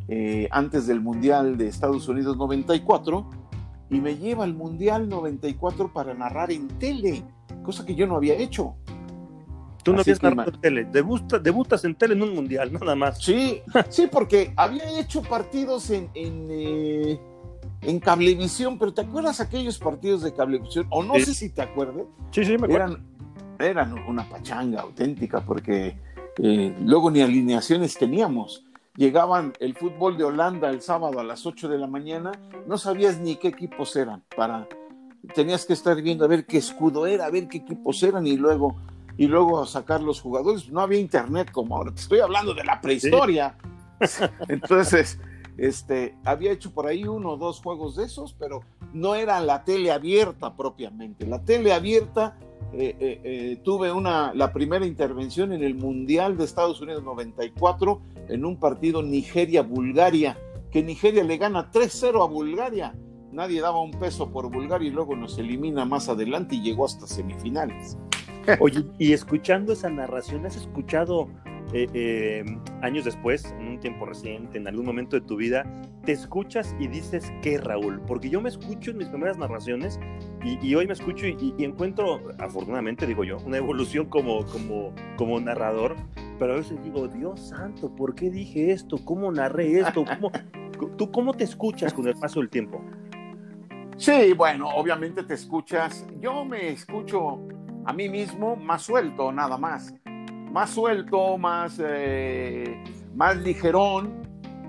eh, 0.08 0.48
antes 0.52 0.86
del 0.86 1.02
Mundial 1.02 1.58
de 1.58 1.68
Estados 1.68 2.08
Unidos 2.08 2.38
94, 2.38 3.30
y 3.90 4.00
me 4.00 4.16
lleva 4.18 4.44
al 4.44 4.54
Mundial 4.54 5.10
94 5.10 5.92
para 5.92 6.14
narrar 6.14 6.52
en 6.52 6.68
tele, 6.68 7.24
cosa 7.64 7.86
que 7.86 7.96
yo 7.96 8.06
no 8.06 8.16
había 8.16 8.36
hecho. 8.36 8.76
Tú 9.84 9.94
no 9.94 10.02
habías 10.02 10.22
narrado 10.22 10.52
en 10.52 10.62
tele, 10.62 10.86
debutas 10.86 11.84
en 11.84 11.96
tele 11.96 12.14
en 12.14 12.22
un 12.22 12.36
Mundial, 12.36 12.72
nada 12.80 12.96
más. 12.96 13.24
Sí, 13.24 13.62
sí, 13.90 14.08
porque 14.12 14.54
había 14.56 15.00
hecho 15.00 15.24
partidos 15.24 15.90
en, 15.90 16.10
en, 16.14 16.48
eh, 16.52 17.20
en 17.82 18.00
Cablevisión, 18.00 18.78
pero 18.78 18.94
¿te 18.94 19.02
acuerdas 19.02 19.40
aquellos 19.40 19.80
partidos 19.80 20.22
de 20.22 20.34
Cablevisión? 20.34 20.86
O 20.90 21.04
no 21.04 21.16
sé 21.16 21.34
si 21.34 21.50
te 21.50 21.64
acuerdas. 21.64 22.06
Sí, 22.32 22.46
sí, 22.46 22.58
me 22.58 22.66
acuerdo. 22.66 22.76
Eran, 22.76 23.13
eran 23.60 23.94
una 24.08 24.28
pachanga 24.30 24.82
auténtica 24.82 25.42
porque 25.42 25.98
eh, 26.38 26.76
luego 26.82 27.12
ni 27.12 27.22
alineaciones 27.22 27.98
teníamos. 27.98 28.66
Llegaban 28.96 29.54
el 29.60 29.76
fútbol 29.76 30.18
de 30.18 30.24
Holanda 30.24 30.70
el 30.70 30.82
sábado 30.82 31.20
a 31.20 31.24
las 31.24 31.46
8 31.46 31.68
de 31.68 31.80
la 31.80 31.88
mañana, 31.88 32.32
no 32.68 32.78
sabías 32.78 33.20
ni 33.20 33.36
qué 33.38 33.48
equipos 33.48 33.96
eran. 33.96 34.24
Para, 34.36 34.68
tenías 35.34 35.66
que 35.66 35.74
estar 35.74 36.00
viendo 36.02 36.26
a 36.26 36.28
ver 36.28 36.46
qué 36.46 36.58
escudo 36.58 37.08
era, 37.08 37.26
a 37.26 37.32
ver 37.32 37.48
qué 37.48 37.58
equipos 37.58 38.04
eran 38.04 38.28
y 38.28 38.38
luego, 38.38 38.76
y 39.18 39.28
luego 39.28 39.66
sacar 39.66 40.02
los 40.02 40.22
jugadores. 40.22 40.70
No 40.70 40.82
había 40.82 41.00
internet 41.00 41.50
como 41.52 41.76
ahora, 41.76 41.92
te 41.92 42.02
estoy 42.02 42.20
hablando 42.20 42.54
de 42.54 42.64
la 42.64 42.80
prehistoria. 42.82 43.58
Entonces, 44.48 45.20
este, 45.58 46.16
había 46.24 46.52
hecho 46.52 46.72
por 46.72 46.88
ahí 46.88 47.06
uno 47.06 47.32
o 47.32 47.38
dos 47.38 47.62
juegos 47.62 47.96
de 47.96 48.06
esos, 48.06 48.34
pero 48.34 48.62
no 48.94 49.16
era 49.16 49.40
la 49.40 49.64
tele 49.64 49.92
abierta 49.92 50.56
propiamente. 50.56 51.26
La 51.26 51.44
tele 51.44 51.74
abierta 51.74 52.38
eh, 52.74 52.96
eh, 53.00 53.22
eh, 53.24 53.60
tuve 53.64 53.92
una, 53.92 54.34
la 54.34 54.54
primera 54.54 54.86
intervención 54.86 55.54
en 55.54 55.64
el 55.64 55.76
Mundial 55.76 56.38
de 56.38 56.46
Estados 56.46 56.82
Unidos 56.82 57.04
94 57.04 58.02
en 58.30 58.46
un 58.46 58.60
partido 58.60 59.04
Nigeria-Bulgaria, 59.04 60.38
que 60.72 60.82
Nigeria 60.82 61.24
le 61.24 61.38
gana 61.38 61.72
3-0 61.72 62.24
a 62.24 62.28
Bulgaria. 62.28 62.96
Nadie 63.32 63.62
daba 63.62 63.82
un 63.82 63.92
peso 63.92 64.32
por 64.32 64.52
Bulgaria 64.52 64.88
y 64.88 64.92
luego 64.92 65.16
nos 65.16 65.38
elimina 65.38 65.86
más 65.86 66.10
adelante 66.10 66.56
y 66.56 66.62
llegó 66.62 66.86
hasta 66.86 67.08
semifinales. 67.08 67.98
Oye, 68.60 68.86
y 68.98 69.14
escuchando 69.14 69.74
esa 69.74 69.90
narración, 69.90 70.46
¿has 70.46 70.56
escuchado 70.56 71.30
eh, 71.74 71.88
eh, 71.94 72.46
años 72.82 73.06
después, 73.06 73.46
en 73.60 73.68
un 73.68 73.80
tiempo 73.80 74.06
reciente, 74.06 74.60
en 74.60 74.68
algún 74.68 74.86
momento 74.86 75.20
de 75.20 75.26
tu 75.26 75.36
vida, 75.36 75.66
te 76.06 76.12
escuchas 76.12 76.76
y 76.80 76.88
dices, 76.88 77.34
¿qué, 77.42 77.58
Raúl? 77.58 78.00
Porque 78.06 78.30
yo 78.30 78.42
me 78.42 78.50
escucho 78.50 78.92
en 78.92 78.98
mis 78.98 79.08
primeras 79.08 79.40
narraciones 79.40 80.00
y, 80.44 80.76
hoy 80.76 80.86
me 80.86 80.94
escucho 80.94 81.26
y, 81.26 81.54
encuentro, 81.58 82.22
afortunadamente 82.38 83.08
digo 83.08 83.24
yo, 83.24 83.38
una 83.40 83.58
evolución 83.58 84.06
como, 84.06 84.46
como, 84.46 84.94
como 85.18 85.40
narrador, 85.40 85.96
pero 86.38 86.54
a 86.54 86.58
veces 86.58 86.84
digo, 86.84 87.08
Dios 87.08 87.50
santo, 87.50 87.96
¿por 87.96 88.14
qué 88.14 88.30
dije 88.30 88.72
esto? 88.72 88.98
¿Cómo 89.04 89.32
narré 89.32 89.80
esto? 89.80 90.06
¿Cómo, 90.06 90.32
¿Tú 90.96 91.12
cómo 91.12 91.34
te 91.34 91.46
escuchas 91.46 91.92
con 91.92 92.08
el 92.08 92.16
paso 92.16 92.40
del 92.40 92.50
tiempo? 92.50 92.84
Sí, 93.98 94.34
bueno, 94.34 94.70
obviamente 94.70 95.24
te 95.24 95.34
escuchas. 95.34 96.06
Yo 96.20 96.46
me 96.46 96.70
escucho 96.70 97.40
a 97.86 97.94
mí 97.94 98.10
mismo 98.10 98.56
más 98.56 98.84
suelto, 98.84 99.32
nada 99.32 99.58
más 99.58 99.94
más 100.54 100.70
suelto, 100.70 101.38
más, 101.40 101.82
eh, 101.84 102.82
más 103.16 103.36
ligerón, 103.38 104.14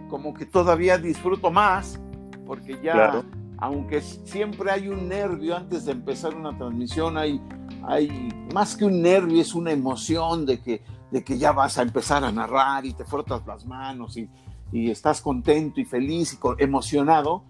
como 0.08 0.32
que 0.32 0.46
todavía 0.46 0.96
disfruto 0.96 1.50
más, 1.50 2.00
porque 2.46 2.80
ya, 2.82 3.22
aunque 3.58 4.00
siempre 4.00 4.70
hay 4.70 4.88
un 4.88 5.08
nervio 5.08 5.54
antes 5.54 5.84
de 5.84 5.92
empezar 5.92 6.34
una 6.34 6.56
transmisión, 6.56 7.18
hay, 7.18 7.38
hay 7.86 8.30
más 8.54 8.76
que 8.76 8.86
un 8.86 9.02
nervio, 9.02 9.42
es 9.42 9.54
una 9.54 9.72
emoción 9.72 10.46
de 10.46 10.62
que, 10.62 10.82
de 11.10 11.22
que 11.22 11.36
ya 11.36 11.52
vas 11.52 11.76
a 11.76 11.82
empezar 11.82 12.24
a 12.24 12.32
narrar 12.32 12.86
y 12.86 12.94
te 12.94 13.04
frotas 13.04 13.46
las 13.46 13.66
manos 13.66 14.16
y, 14.16 14.26
y 14.72 14.90
estás 14.90 15.20
contento 15.20 15.82
y 15.82 15.84
feliz 15.84 16.32
y 16.32 16.62
emocionado. 16.62 17.44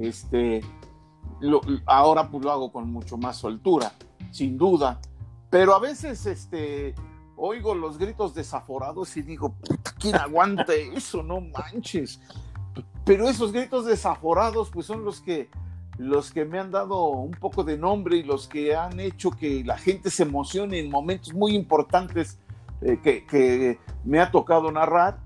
Este, 0.00 0.62
ahora 1.84 2.30
pues 2.30 2.42
lo 2.42 2.50
hago 2.50 2.72
con 2.72 2.90
mucho 2.90 3.18
más 3.18 3.36
soltura, 3.36 3.92
sin 4.30 4.56
duda. 4.56 5.00
Pero 5.50 5.74
a 5.74 5.78
veces 5.78 6.24
este, 6.24 6.94
oigo 7.36 7.74
los 7.74 7.98
gritos 7.98 8.34
desaforados 8.34 9.16
y 9.16 9.22
digo, 9.22 9.54
¿quién 9.98 10.16
aguante 10.16 10.94
eso? 10.94 11.22
No 11.22 11.40
manches. 11.40 12.20
Pero 13.04 13.28
esos 13.28 13.52
gritos 13.52 13.84
desaforados, 13.84 14.70
pues 14.70 14.86
son 14.86 15.04
los 15.04 15.20
que, 15.20 15.48
los 15.98 16.32
que 16.32 16.44
me 16.44 16.58
han 16.58 16.70
dado 16.70 17.08
un 17.08 17.32
poco 17.32 17.62
de 17.62 17.76
nombre 17.76 18.16
y 18.16 18.22
los 18.22 18.48
que 18.48 18.74
han 18.74 18.98
hecho 18.98 19.30
que 19.30 19.62
la 19.64 19.76
gente 19.76 20.10
se 20.10 20.22
emocione 20.22 20.78
en 20.78 20.90
momentos 20.90 21.34
muy 21.34 21.54
importantes 21.54 22.38
eh, 22.80 22.98
que, 23.02 23.78
me 24.04 24.20
ha 24.20 24.30
tocado 24.30 24.70
narrar. 24.70 25.18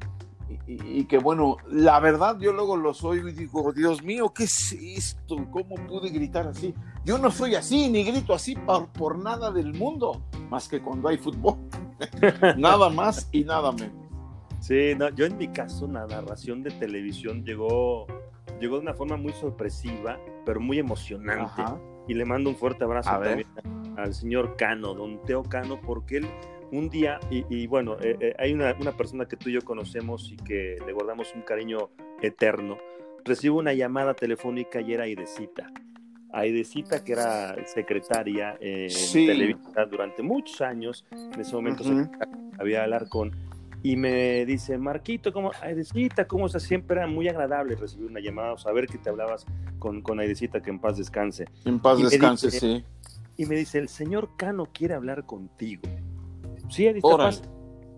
Y, 0.66 1.04
que 1.04 1.18
bueno, 1.18 1.56
la 1.70 2.00
verdad 2.00 2.38
yo 2.40 2.52
luego 2.52 2.76
los 2.76 3.04
oigo 3.04 3.28
y 3.28 3.32
digo, 3.32 3.72
Dios 3.72 4.02
mío, 4.02 4.32
¿qué 4.34 4.44
es 4.44 4.72
esto? 4.72 5.36
¿Cómo 5.50 5.76
pude 5.86 6.08
gritar 6.10 6.46
así? 6.46 6.74
Yo 7.04 7.18
no 7.18 7.30
soy 7.30 7.54
así, 7.54 7.90
ni 7.90 8.02
grito 8.04 8.34
así 8.34 8.54
por, 8.54 8.88
por 8.88 9.18
nada 9.18 9.50
del 9.50 9.74
mundo, 9.74 10.22
más 10.50 10.68
que 10.68 10.80
cuando 10.80 11.08
hay 11.08 11.18
fútbol. 11.18 11.58
nada 12.56 12.88
más 12.88 13.28
y 13.32 13.44
nada 13.44 13.72
menos. 13.72 14.08
Sí, 14.60 14.94
no, 14.96 15.08
yo 15.10 15.24
en 15.26 15.36
mi 15.36 15.48
caso 15.48 15.86
la 15.86 16.06
narración 16.06 16.62
de 16.62 16.70
televisión 16.70 17.44
llegó, 17.44 18.06
llegó 18.60 18.76
de 18.76 18.82
una 18.82 18.94
forma 18.94 19.16
muy 19.16 19.32
sorpresiva, 19.32 20.18
pero 20.44 20.60
muy 20.60 20.78
emocionante. 20.78 21.62
Y 22.08 22.14
le 22.14 22.24
mando 22.24 22.50
un 22.50 22.56
fuerte 22.56 22.84
abrazo 22.84 23.10
al 23.96 24.14
señor 24.14 24.56
Cano, 24.56 24.94
don 24.94 25.22
Teo 25.22 25.42
Cano, 25.42 25.80
porque 25.80 26.18
él 26.18 26.28
un 26.70 26.90
día, 26.90 27.18
y, 27.30 27.66
bueno, 27.66 27.96
eh, 28.00 28.16
eh, 28.20 28.34
hay 28.38 28.52
una, 28.52 28.74
una, 28.78 28.92
persona 28.92 29.26
que 29.26 29.36
tú 29.36 29.48
y 29.48 29.54
yo 29.54 29.62
conocemos 29.62 30.30
y 30.30 30.36
que 30.36 30.76
le 30.84 30.92
guardamos 30.92 31.32
un 31.34 31.40
cariño 31.42 31.90
eterno, 32.20 32.78
recibo 33.24 33.58
una 33.58 33.72
llamada 33.72 34.14
telefónica 34.14 34.80
y 34.80 34.92
era 34.92 35.06
Idecita. 35.06 35.72
Aidecita, 36.32 37.02
que 37.02 37.12
era 37.12 37.56
secretaria 37.66 38.56
en 38.60 38.90
televisión 39.12 39.62
durante 39.90 40.22
muchos 40.22 40.60
años, 40.60 41.04
en 41.10 41.40
ese 41.40 41.54
momento 41.54 41.84
había 42.58 42.82
hablar 42.82 43.08
con, 43.08 43.32
y 43.82 43.96
me 43.96 44.44
dice, 44.44 44.76
Marquito, 44.76 45.32
¿cómo, 45.32 45.52
Aidecita, 45.62 46.26
cómo 46.26 46.46
estás? 46.46 46.64
Siempre 46.64 46.96
era 46.98 47.06
muy 47.06 47.28
agradable 47.28 47.76
recibir 47.76 48.10
una 48.10 48.20
llamada, 48.20 48.56
saber 48.58 48.86
que 48.86 48.98
te 48.98 49.08
hablabas 49.08 49.46
con, 49.78 50.02
con 50.02 50.18
Aidecita, 50.18 50.60
que 50.60 50.70
en 50.70 50.80
paz 50.80 50.98
descanse. 50.98 51.46
En 51.64 51.78
paz 51.78 51.98
descanse, 51.98 52.50
sí. 52.50 52.84
Y 53.36 53.46
me 53.46 53.54
dice, 53.54 53.78
el 53.78 53.88
señor 53.88 54.30
Cano 54.36 54.66
quiere 54.72 54.94
hablar 54.94 55.24
contigo. 55.24 55.82
Sí, 56.68 56.88
Aidecita, 56.88 57.30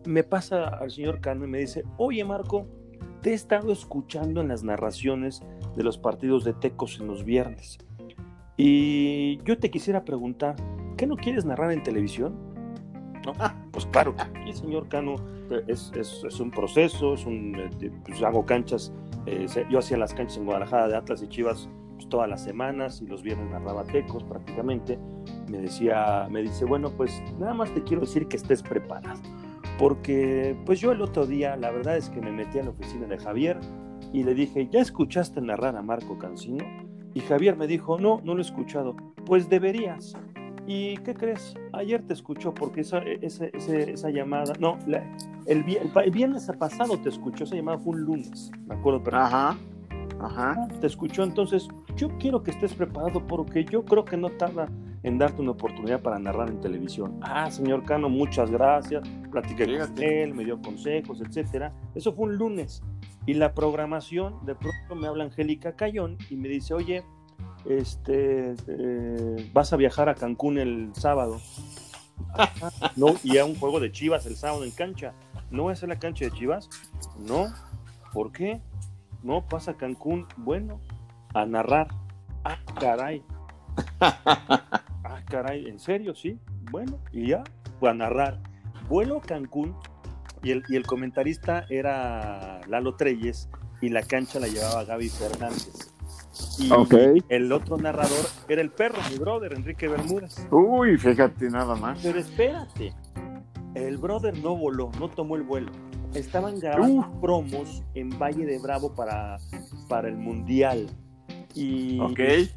me 0.05 0.23
pasa 0.23 0.69
al 0.69 0.91
señor 0.91 1.21
Cano 1.21 1.47
y 1.47 1.49
me 1.49 1.59
dice, 1.59 1.83
oye 1.97 2.25
Marco, 2.25 2.67
te 3.23 3.31
he 3.31 3.35
estado 3.35 3.73
escuchando 3.73 4.43
en 4.43 4.49
las 4.49 4.63
narraciones 4.63 5.43
de 5.77 5.83
los 5.83 5.97
partidos 5.97 6.45
de 6.45 6.53
Tecos 6.53 7.01
en 7.01 7.07
los 7.07 7.25
viernes 7.25 7.79
y 8.63 9.39
yo 9.45 9.59
te 9.59 9.71
quisiera 9.71 10.05
preguntar, 10.05 10.55
¿qué 10.99 11.07
no 11.07 11.17
quieres 11.17 11.47
narrar 11.47 11.73
en 11.73 11.83
televisión? 11.83 12.35
¿No? 13.25 13.33
Ah, 13.39 13.55
pues 13.71 13.87
claro, 13.87 14.15
aquí, 14.19 14.53
señor 14.53 14.87
Cano, 14.89 15.17
es, 15.67 15.91
es, 15.95 16.41
un 16.41 16.51
proceso, 16.51 17.15
es 17.15 17.25
un, 17.25 17.55
eh, 17.57 17.91
pues 18.05 18.23
hago 18.23 18.45
canchas, 18.45 18.93
eh, 19.25 19.47
yo 19.71 19.79
hacía 19.79 19.97
las 19.97 20.13
canchas 20.13 20.37
en 20.37 20.45
Guadalajara 20.45 20.89
de 20.89 20.97
Atlas 20.97 21.23
y 21.23 21.29
Chivas 21.29 21.71
pues, 21.95 22.07
todas 22.11 22.29
las 22.29 22.45
semanas 22.45 23.01
y 23.01 23.07
los 23.07 23.23
viernes 23.23 23.51
narraba 23.51 23.83
tecos 23.85 24.25
prácticamente. 24.25 24.99
Me 25.49 25.57
decía, 25.57 26.29
me 26.31 26.43
dice, 26.43 26.67
bueno, 26.67 26.91
pues 26.91 27.23
nada 27.39 27.55
más 27.55 27.73
te 27.73 27.83
quiero 27.83 28.03
decir 28.03 28.29
que 28.29 28.37
estés 28.37 28.63
preparado. 28.63 29.23
Porque 29.79 30.55
pues 30.67 30.81
yo 30.81 30.93
el 30.93 31.01
otro 31.01 31.27
día, 31.27 31.57
la 31.57 31.71
verdad 31.71 31.97
es 31.97 32.11
que 32.11 32.21
me 32.21 32.31
metí 32.31 32.59
a 32.59 32.65
la 32.65 32.71
oficina 32.71 33.07
de 33.07 33.17
Javier 33.17 33.59
y 34.13 34.23
le 34.23 34.35
dije, 34.35 34.69
¿ya 34.71 34.81
escuchaste 34.81 35.41
narrar 35.41 35.77
a 35.77 35.83
Marco 35.83 36.19
Cancino? 36.19 36.90
Y 37.15 37.21
Javier 37.21 37.57
me 37.57 37.67
dijo, 37.67 37.99
no, 37.99 38.21
no 38.25 38.35
lo 38.35 38.41
he 38.41 38.45
escuchado. 38.45 38.97
Pues 39.25 39.49
deberías. 39.49 40.17
¿Y 40.67 40.97
qué 40.99 41.15
crees? 41.15 41.55
Ayer 41.73 42.03
te 42.03 42.13
escuchó 42.13 42.55
porque 42.55 42.83
esa, 42.83 42.99
esa, 42.99 43.47
esa, 43.47 44.11
llamada, 44.11 44.53
no, 44.61 44.79
el, 45.47 45.65
el, 45.65 46.11
viernes 46.13 46.51
pasado 46.59 46.97
te 46.99 47.09
escuchó, 47.09 47.45
esa 47.45 47.57
llamada 47.57 47.79
fue 47.79 47.95
un 47.95 48.03
lunes, 48.03 48.53
me 48.67 48.75
acuerdo 48.77 49.03
pero 49.03 49.19
Ajá, 49.19 49.57
ajá. 50.21 50.69
Te 50.81 50.87
escuchó, 50.87 51.25
entonces 51.25 51.67
yo 51.97 52.09
quiero 52.19 52.43
que 52.43 52.53
estés 52.53 52.75
preparado 52.75 53.27
porque 53.27 53.65
yo 53.65 53.85
creo 53.85 54.05
que 54.05 54.17
no 54.17 54.31
tarda 54.31 54.69
en 55.03 55.19
darte 55.19 55.41
una 55.41 55.53
oportunidad 55.53 56.03
para 56.03 56.19
narrar 56.19 56.51
en 56.51 56.61
televisión. 56.61 57.19
Ah, 57.23 57.51
señor 57.51 57.85
Cano, 57.85 58.09
muchas 58.09 58.51
gracias, 58.51 59.03
platiqué 59.31 59.65
con 59.65 60.03
él, 60.03 60.35
me 60.35 60.45
dio 60.45 60.61
consejos, 60.61 61.21
etcétera. 61.21 61.73
Eso 61.95 62.13
fue 62.13 62.27
un 62.27 62.37
lunes. 62.37 62.83
Y 63.27 63.35
la 63.35 63.55
programación, 63.55 64.45
de 64.47 64.55
pronto 64.55 64.95
me 64.95 65.07
habla 65.07 65.25
Angélica 65.25 65.77
Cayón 65.77 66.17
y 66.31 66.37
me 66.37 66.49
dice, 66.49 66.75
oye, 66.75 67.05
este, 67.67 68.55
eh, 68.67 69.51
vas 69.53 69.73
a 69.73 69.77
viajar 69.77 70.09
a 70.09 70.15
Cancún 70.15 70.59
el 70.59 70.95
sábado. 70.95 71.41
no, 72.97 73.15
y 73.23 73.39
a 73.39 73.45
un 73.45 73.57
juego 73.57 73.81
de 73.81 73.93
Chivas 73.93 74.27
el 74.27 74.37
sábado 74.37 74.65
en 74.65 74.71
cancha. 74.71 75.13
¿No 75.51 75.65
voy 75.65 75.71
a 75.71 75.73
hacer 75.75 75.89
la 75.89 75.99
cancha 75.99 76.25
de 76.25 76.31
Chivas? 76.33 76.69
No. 77.19 77.53
¿Por 78.13 78.33
qué? 78.33 78.61
No, 79.23 79.47
pasa 79.47 79.77
Cancún. 79.77 80.27
Bueno, 80.37 80.81
a 81.35 81.45
narrar. 81.45 81.89
Ah, 82.45 82.59
caray. 82.79 83.23
Ah, 84.01 85.23
caray, 85.27 85.67
¿en 85.67 85.79
serio? 85.79 86.15
Sí. 86.15 86.39
Bueno, 86.71 86.99
y 87.13 87.29
ya, 87.29 87.43
a 87.89 87.95
narrar. 87.95 88.41
Vuelo 88.89 89.19
a 89.19 89.21
Cancún 89.21 89.77
y 90.43 90.51
el, 90.51 90.63
y 90.69 90.77
el 90.77 90.87
comentarista 90.87 91.67
era 91.69 92.61
Lalo 92.69 92.97
Treyes 92.97 93.49
y 93.81 93.89
la 93.89 94.03
cancha 94.03 94.41
la 94.41 94.49
llevaba 94.49 94.85
Gaby 94.85 95.09
Fernández. 95.09 95.93
Y 96.59 96.71
el 97.29 97.53
otro 97.53 97.77
narrador 97.77 98.27
era 98.49 98.61
el 98.61 98.71
perro, 98.71 98.99
mi 99.11 99.19
brother, 99.19 99.53
Enrique 99.53 99.89
Bermúdez. 99.89 100.47
Uy, 100.51 100.97
fíjate 100.99 101.51
nada 101.51 101.75
más. 101.75 102.01
Pero 102.03 102.19
espérate, 102.19 102.93
el 103.75 103.99
brother 103.99 104.37
no 104.39 104.57
voló, 104.57 104.91
no 104.99 105.09
tomó 105.09 105.37
el 105.37 105.43
vuelo. 105.43 105.73
Estaban 106.15 106.59
grabando 106.59 107.09
promos 107.21 107.83
en 107.95 108.11
Valle 108.19 108.45
de 108.45 108.59
Bravo 108.59 108.95
para, 108.95 109.39
para 109.89 110.09
el 110.09 110.17
Mundial. 110.17 110.89
Y 111.55 112.01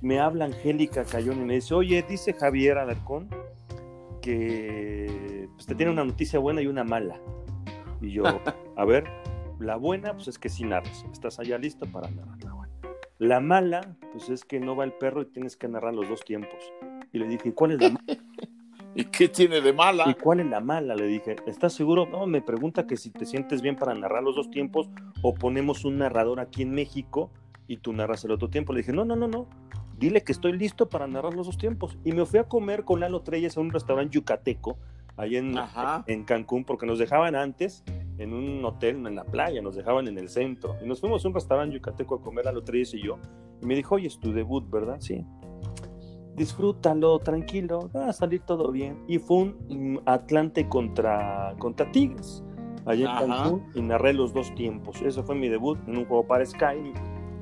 me 0.02 0.20
habla 0.20 0.46
Angélica 0.46 1.04
Cayón 1.04 1.42
y 1.42 1.46
me 1.46 1.56
dice, 1.56 1.74
oye, 1.74 2.04
dice 2.08 2.34
Javier 2.34 2.78
Alarcón 2.78 3.30
que 4.22 5.48
pues, 5.54 5.66
te 5.66 5.76
tiene 5.76 5.92
una 5.92 6.06
noticia 6.06 6.40
buena 6.40 6.62
y 6.62 6.68
una 6.68 6.84
mala. 6.84 7.20
Y 8.04 8.12
yo, 8.12 8.24
a 8.76 8.86
ver, 8.86 9.06
la 9.60 9.78
buena 9.78 10.14
pues 10.14 10.28
es 10.28 10.38
que 10.38 10.50
sí 10.50 10.66
narras, 10.66 11.06
estás 11.12 11.40
allá 11.40 11.58
listo 11.58 11.86
para 11.88 12.12
narrar 12.12 12.44
la 12.44 12.54
buena. 12.54 12.74
La 13.18 13.40
mala 13.40 13.96
pues 14.12 14.30
es 14.30 14.44
que 14.44 14.60
no 14.60 14.76
va 14.76 14.84
el 14.84 14.92
perro 14.92 15.22
y 15.22 15.26
tienes 15.26 15.56
que 15.56 15.68
narrar 15.68 15.96
los 15.96 16.10
dos 16.10 16.24
tiempos. 16.24 16.60
Y 17.14 17.20
le 17.20 17.28
dije, 17.28 17.54
¿cuál 17.54 17.72
es 17.72 17.82
la 17.82 17.90
mala? 17.90 18.04
¿Y 18.96 19.06
qué 19.06 19.28
tiene 19.28 19.62
de 19.62 19.74
mala? 19.74 20.04
¿Y 20.08 20.14
cuál 20.14 20.42
es 20.42 20.46
la 20.46 20.60
mala? 20.60 20.96
Le 20.96 21.08
dije, 21.08 21.38
¿estás 21.48 21.74
seguro? 21.74 22.06
No, 22.06 22.28
me 22.28 22.42
pregunta 22.42 22.86
que 22.86 22.98
si 22.98 23.10
te 23.10 23.26
sientes 23.26 23.62
bien 23.62 23.76
para 23.76 23.96
narrar 23.96 24.22
los 24.22 24.36
dos 24.36 24.52
tiempos 24.52 24.90
o 25.24 25.34
ponemos 25.34 25.84
un 25.86 25.98
narrador 25.98 26.40
aquí 26.40 26.62
en 26.62 26.72
México 26.72 27.32
y 27.68 27.78
tú 27.78 27.94
narras 27.94 28.24
el 28.26 28.32
otro 28.32 28.50
tiempo. 28.50 28.74
Le 28.74 28.82
dije, 28.82 28.94
no, 28.94 29.06
no, 29.06 29.16
no, 29.16 29.28
no. 29.28 29.48
Dile 29.98 30.24
que 30.24 30.32
estoy 30.32 30.58
listo 30.58 30.90
para 30.90 31.08
narrar 31.08 31.34
los 31.34 31.48
dos 31.48 31.58
tiempos. 31.58 31.98
Y 32.04 32.12
me 32.12 32.26
fui 32.26 32.40
a 32.40 32.44
comer 32.44 32.84
con 32.84 33.00
Lalo 33.00 33.22
Treyes 33.22 33.58
a 33.58 33.62
un 33.62 33.72
restaurante 33.72 34.14
yucateco, 34.14 34.78
ahí 35.18 35.38
en, 35.38 35.56
en 36.08 36.24
Cancún, 36.24 36.66
porque 36.66 36.86
nos 36.86 37.00
dejaban 37.00 37.36
antes 37.36 37.84
en 38.18 38.34
un 38.34 38.64
hotel 38.64 39.06
en 39.08 39.16
la 39.16 39.24
playa, 39.24 39.62
nos 39.62 39.76
dejaban 39.76 40.08
en 40.08 40.18
el 40.18 40.30
centro. 40.30 40.76
Y 40.84 40.88
nos 40.88 41.00
fuimos 41.00 41.24
a 41.26 41.28
un 41.28 41.34
restaurante 41.34 41.76
yucateco 41.76 42.16
a 42.16 42.22
comer 42.22 42.46
Lalo 42.46 42.64
Treyes 42.64 42.94
y 42.94 43.04
yo. 43.04 43.18
Y 43.62 43.66
me 43.66 43.76
dijo, 43.76 43.96
oye, 43.96 44.08
es 44.08 44.20
tu 44.20 44.32
debut, 44.34 44.70
¿verdad? 44.70 44.98
Sí. 45.00 45.26
Disfrútalo, 46.36 47.20
tranquilo, 47.20 47.90
va 47.96 48.10
a 48.10 48.14
salir 48.14 48.42
todo 48.42 48.72
bien. 48.72 49.04
Y 49.08 49.20
fue 49.20 49.38
un 49.38 50.02
Atlante 50.06 50.68
contra, 50.68 51.56
contra 51.60 51.92
Tigres, 51.92 52.44
allá 52.86 53.12
en 53.12 53.30
Cancún, 53.30 53.64
y 53.76 53.82
narré 53.82 54.14
los 54.14 54.34
dos 54.34 54.54
tiempos. 54.56 55.02
Eso 55.02 55.24
fue 55.24 55.36
mi 55.36 55.48
debut 55.50 55.78
en 55.88 55.98
un 55.98 56.06
juego 56.06 56.26
para 56.26 56.46
Sky 56.46 56.94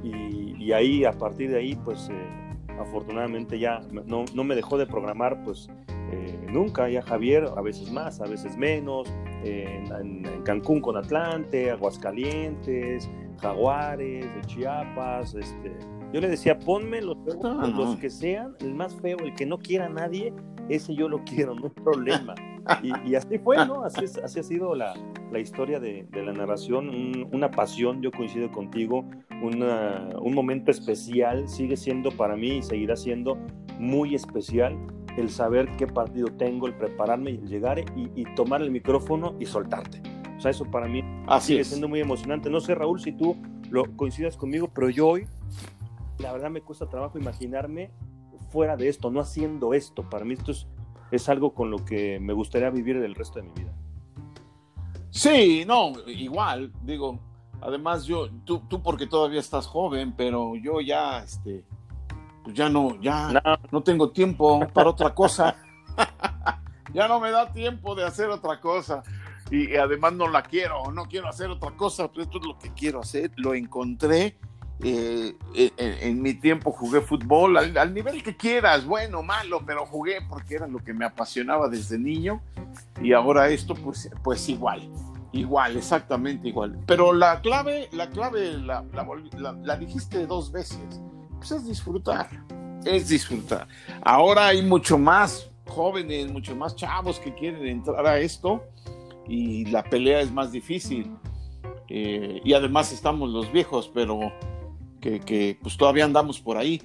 y, 0.04 0.72
ahí, 0.74 1.06
a 1.06 1.12
partir 1.12 1.52
de 1.52 1.58
ahí, 1.58 1.76
pues 1.76 2.10
eh, 2.10 2.76
afortunadamente 2.80 3.60
ya 3.60 3.82
no, 3.92 4.26
no, 4.34 4.44
me 4.44 4.56
dejó 4.56 4.78
de 4.78 4.86
programar, 4.86 5.44
pues 5.44 5.70
eh, 6.12 6.40
nunca, 6.52 6.90
ya 6.90 7.02
Javier, 7.02 7.46
a 7.56 7.62
veces 7.62 7.92
más, 7.92 8.20
a 8.22 8.26
veces 8.26 8.58
menos, 8.58 9.14
en, 9.44 10.24
Cancún 10.44 10.82
con 10.82 10.98
Atlante, 10.98 11.72
Aguascalientes, 11.72 13.10
Jaguares, 13.40 14.26
de 14.36 14.42
Chiapas, 14.48 15.34
este, 15.36 15.72
yo 16.14 16.20
le 16.20 16.28
decía, 16.28 16.60
ponme 16.60 17.02
los, 17.02 17.18
los 17.76 17.96
que 17.96 18.10
sean, 18.10 18.56
el 18.60 18.74
más 18.74 18.94
feo, 18.96 19.18
el 19.20 19.34
que 19.36 19.46
no 19.46 19.58
quiera 19.58 19.88
nadie, 19.88 20.34
ese 20.70 20.94
yo 20.96 21.08
lo 21.08 21.24
quiero, 21.26 21.56
no 21.56 21.66
hay 21.66 21.84
problema. 21.84 22.36
Y, 22.84 23.16
así 23.16 23.40
fue, 23.40 23.58
¿no? 23.66 23.84
Así, 23.84 24.06
así 24.24 24.40
ha 24.40 24.44
sido 24.44 24.76
la, 24.76 24.94
la 25.32 25.40
historia 25.40 25.80
de, 25.80 26.06
de, 26.12 26.24
la 26.24 26.32
narración, 26.32 27.28
una 27.32 27.50
pasión, 27.50 28.04
yo 28.04 28.12
coincido 28.12 28.52
contigo, 28.52 29.04
un 29.42 30.34
momento 30.36 30.70
especial, 30.70 31.48
sigue 31.50 31.76
siendo 31.76 32.12
para 32.12 32.36
mí 32.36 32.58
y 32.58 32.62
seguirá 32.62 32.96
siendo 32.96 33.36
muy 33.80 34.14
especial 34.14 34.78
el 35.18 35.30
saber 35.30 35.76
qué 35.78 35.88
partido 35.88 36.28
tengo, 36.30 36.68
el 36.68 36.74
prepararme 36.74 37.32
y 37.32 37.36
el 37.36 37.48
llegar 37.48 37.80
y, 37.80 38.12
y 38.16 38.26
tomar 38.36 38.62
el 38.62 38.72
micrófono 38.72 39.36
y 39.40 39.46
soltarte. 39.46 40.02
O 40.38 40.42
sea, 40.42 40.52
eso 40.52 40.66
para 40.66 40.88
mí 40.88 41.04
sigue 41.40 41.64
siendo 41.64 41.88
muy 41.88 42.00
emocionante. 42.00 42.50
No 42.50 42.60
sé, 42.62 42.74
Raúl, 42.74 43.00
si 43.00 43.12
tú 43.12 43.38
lo 43.70 43.96
coincidas 43.96 44.38
conmigo, 44.38 44.70
pero 44.74 44.90
yo 44.90 45.08
hoy, 45.08 45.28
la 46.18 46.34
verdad 46.34 46.50
me 46.50 46.62
cuesta 46.62 46.88
trabajo 46.88 47.20
imaginarme 47.20 47.92
fuera 48.50 48.76
de 48.76 48.90
esto, 48.90 49.12
no 49.12 49.20
haciendo 49.20 49.74
esto. 49.74 50.10
Para 50.10 50.26
mí 50.26 50.34
esto 50.34 50.52
es, 50.52 50.68
es 51.12 51.30
algo 51.30 51.54
con 51.54 51.70
lo 51.70 51.86
que 51.86 52.20
me 52.20 52.34
gustaría 52.34 52.70
vivir 52.70 52.98
el 52.98 53.16
resto 53.16 53.40
de 53.40 53.44
mi 53.44 53.52
vida. 53.54 53.74
Sí, 55.12 55.64
no, 55.68 55.94
igual, 56.08 56.72
digo, 56.84 57.20
además 57.62 58.06
yo, 58.06 58.30
tú, 58.46 58.62
tú 58.68 58.82
porque 58.82 59.08
todavía 59.08 59.42
estás 59.42 59.68
joven, 59.68 60.14
pero 60.16 60.56
yo 60.56 60.82
ya, 60.82 61.20
este, 61.20 61.66
pues 62.44 62.56
ya 62.56 62.70
no, 62.70 63.00
ya 63.02 63.42
no, 63.72 63.82
tengo 63.82 64.12
tiempo 64.12 64.68
para 64.74 64.90
otra 64.90 65.14
cosa. 65.14 65.56
ya 66.94 67.08
no 67.08 67.20
me 67.20 67.32
da 67.32 67.52
tiempo 67.52 67.96
de 67.96 68.04
hacer 68.04 68.30
otra 68.30 68.60
cosa. 68.60 69.04
Y, 69.50 69.76
además 69.76 70.14
no 70.14 70.28
la 70.30 70.44
quiero, 70.44 70.92
no 70.92 71.06
quiero 71.06 71.28
hacer 71.28 71.50
otra 71.50 71.72
cosa, 71.72 72.08
pues 72.08 72.28
esto 72.28 72.40
es 72.40 72.46
lo 72.46 72.58
que 72.58 72.74
quiero 72.74 73.02
hacer. 73.02 73.32
Lo 73.36 73.54
encontré 73.54 74.38
eh, 74.84 75.36
en, 75.78 76.22
mi 76.24 76.34
tiempo 76.34 76.72
jugué 76.72 77.02
fútbol 77.02 77.56
al, 77.58 77.94
nivel 77.94 78.24
que 78.24 78.36
quieras, 78.36 78.84
bueno, 78.86 79.22
malo, 79.22 79.62
pero 79.64 79.86
jugué 79.86 80.22
porque 80.28 80.56
era 80.56 80.68
lo 80.68 80.80
que 80.80 80.92
me 80.92 81.06
apasionaba 81.06 81.68
desde 81.68 82.00
niño 82.00 82.42
y 83.00 83.14
ahora 83.14 83.50
esto 83.50 83.76
pues, 83.76 84.10
pues 84.24 84.50
igual, 84.50 84.90
igual, 85.34 85.78
exactamente 85.78 86.48
igual. 86.48 86.80
Pero 86.88 87.14
la 87.14 87.42
clave, 87.42 87.90
la 87.92 88.10
clave 88.10 88.54
la, 88.54 88.84
la, 89.62 89.78
dijiste 89.78 90.26
dos 90.26 90.52
veces, 90.52 90.80
pues 91.42 91.54
es 91.54 91.66
disfrutar, 91.66 92.30
es 92.86 93.10
disfrutar. 93.10 93.68
Ahora 94.04 94.50
hay 94.50 94.62
mucho 94.62 95.00
más 95.00 95.50
jóvenes, 95.66 96.32
mucho 96.32 96.56
más 96.56 96.76
chavos 96.76 97.18
que 97.18 97.34
quieren 97.34 97.66
entrar 97.66 98.06
a 98.06 98.20
esto 98.20 98.64
y 99.28 99.66
la 99.66 99.84
pelea 99.84 100.22
es 100.22 100.32
más 100.32 100.52
difícil. 100.52 101.12
Eh, 101.90 102.42
y 102.46 102.54
además 102.54 102.92
estamos 102.94 103.32
los 103.32 103.52
viejos, 103.52 103.90
pero 103.92 104.32
que, 105.00 105.58
pues 105.64 105.78
todavía 105.78 106.06
andamos 106.06 106.40
por 106.40 106.58
ahí. 106.58 106.80